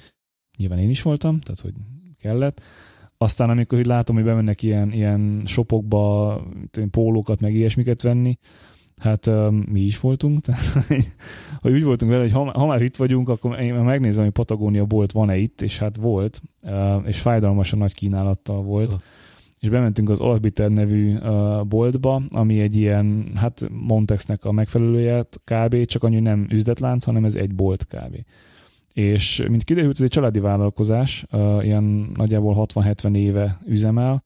[0.58, 1.74] Nyilván én is voltam, tehát hogy
[2.20, 2.62] kellett.
[3.18, 6.42] Aztán amikor így látom, hogy bemennek ilyen, ilyen shopokba
[6.92, 8.38] pólókat, meg ilyesmiket venni,
[8.98, 10.64] hát um, mi is voltunk, tehát
[11.62, 14.86] hogy úgy voltunk vele, hogy ha, ha már itt vagyunk, akkor én megnézem, hogy Patagónia
[14.86, 18.94] bolt van-e itt, és hát volt, uh, és fájdalmasan nagy kínálattal volt.
[18.94, 19.00] Uh
[19.64, 25.86] és bementünk az Orbiter nevű uh, boltba, ami egy ilyen, hát Montexnek a megfelelője kb.
[25.86, 28.16] csak annyi nem üzletlánc, hanem ez egy bolt kb.
[28.94, 34.24] És mint kiderült, ez egy családi vállalkozás, uh, ilyen nagyjából 60-70 éve üzemel,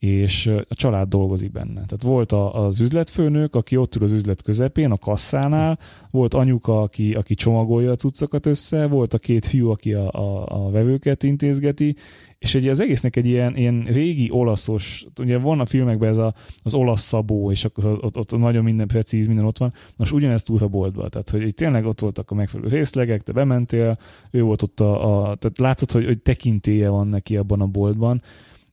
[0.00, 1.72] és a család dolgozik benne.
[1.72, 5.78] Tehát volt a, az üzletfőnök, aki ott ül az üzlet közepén, a kasszánál,
[6.10, 10.46] volt anyuka, aki, aki csomagolja a cuccokat össze, volt a két fiú, aki a, a,
[10.46, 11.96] a vevőket intézgeti,
[12.38, 16.34] és ugye az egésznek egy ilyen, ilyen régi olaszos, ugye van a filmekben ez a,
[16.62, 19.72] az olasz szabó, és akkor ott, ott nagyon minden precíz, minden ott van.
[19.96, 23.98] Most ugyanezt túl a boltba, tehát hogy tényleg ott voltak a megfelelő részlegek, te bementél,
[24.30, 28.22] ő volt ott a, a tehát látszott, hogy, hogy tekintélye van neki abban a boltban,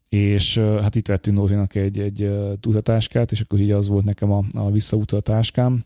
[0.10, 2.30] és hát itt vettünk Nózinak egy, egy
[2.60, 5.86] tutatáskát, és akkor így az volt nekem a, a visszautatáskám,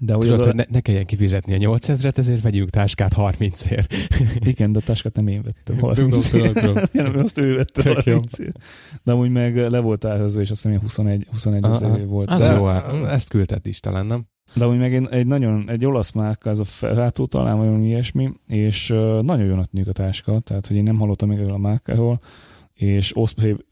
[0.00, 0.48] de hogy Tudod, az a...
[0.48, 3.94] hogy ne, ne kelljen kifizetni a 8000-et, ezért vegyünk táskát 30-ért.
[4.52, 7.18] Igen, de a táskát nem én vettem 30 tudom, tudom, tudom.
[7.18, 8.36] azt ő vette 30
[9.02, 12.30] De amúgy meg le volt árazva, és azt hiszem 21, 21 ezer volt.
[12.30, 14.26] Az de, jó, hát ezt küldted is talán, nem?
[14.54, 18.32] De amúgy meg egy, egy nagyon, egy olasz márka, ez a Ferrato talán, vagy ilyesmi,
[18.46, 21.58] és uh, nagyon jónak tűnik a táska, tehát hogy én nem hallottam még erről a
[21.58, 22.20] márkáról,
[22.78, 23.16] és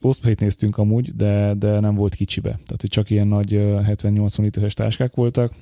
[0.00, 2.48] Osprey-t néztünk amúgy, de, de nem volt kicsibe.
[2.48, 5.52] Tehát, hogy csak ilyen nagy 70-80 literes táskák voltak,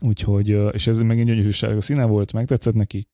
[0.00, 3.08] Úgyhogy, és ez megint gyönyörű sárga színe volt, megtetszett neki.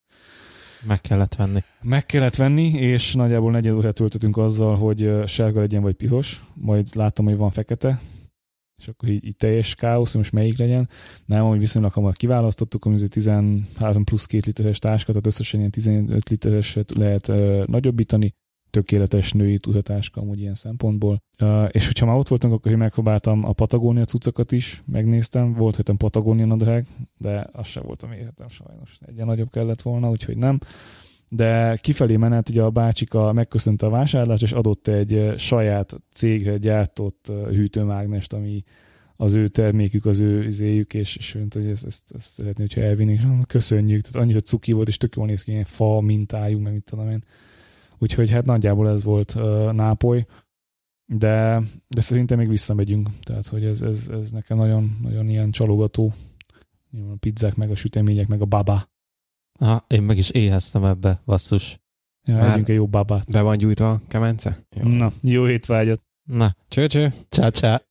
[0.87, 1.63] Meg kellett venni.
[1.83, 6.89] Meg kellett venni, és nagyjából negyed órát töltöttünk azzal, hogy sárga legyen vagy piros, majd
[6.95, 8.01] láttam, hogy van fekete,
[8.77, 10.89] és akkor így, így teljes káosz, most melyik legyen.
[11.27, 16.29] Nem, hogy viszonylag hamar kiválasztottuk, ami 13 plusz 2 literes táska, tehát összesen ilyen 15
[16.29, 18.35] literes lehet ö, nagyobbítani,
[18.71, 21.23] tökéletes női tudatáska amúgy ilyen szempontból.
[21.69, 25.97] És hogyha már ott voltunk, akkor én megpróbáltam a Patagónia cuccokat is, megnéztem, volt hogy
[25.97, 26.87] Patagónia nadrág,
[27.19, 28.99] de az sem volt a méretem sajnos.
[29.07, 30.59] Egyen nagyobb kellett volna, úgyhogy nem.
[31.29, 37.33] De kifelé menet ugye a bácsika megköszönte a vásárlást, és adott egy saját cégre gyártott
[37.49, 38.65] hűtőmágnest, ami
[39.17, 42.81] az ő termékük, az ő izéjük, és, és mondta, hogy ezt, ezt, ezt szeretné, hogyha
[42.81, 43.21] elvinnék.
[43.47, 46.85] Köszönjük, tehát annyira cuki volt, és tök jól néz ki, ilyen fa mintájú, meg mit
[46.85, 47.25] tudom én.
[48.03, 50.27] Úgyhogy hát nagyjából ez volt uh, Nápoly,
[51.13, 56.13] de, de szerintem még visszamegyünk, tehát hogy ez, ez, ez nekem nagyon, nagyon ilyen csalogató.
[56.93, 58.89] A pizzák, meg a sütemények, meg a baba.
[59.59, 61.81] Ha, én meg is éheztem ebbe, basszus.
[62.29, 63.31] Ja, Már egy jó babát.
[63.33, 64.59] Be van gyújtva a kemence?
[64.77, 64.89] Jó.
[64.89, 66.03] Na, jó étvágyat.
[66.23, 67.13] Na, cső, cső.
[67.29, 67.83] Csá, csá.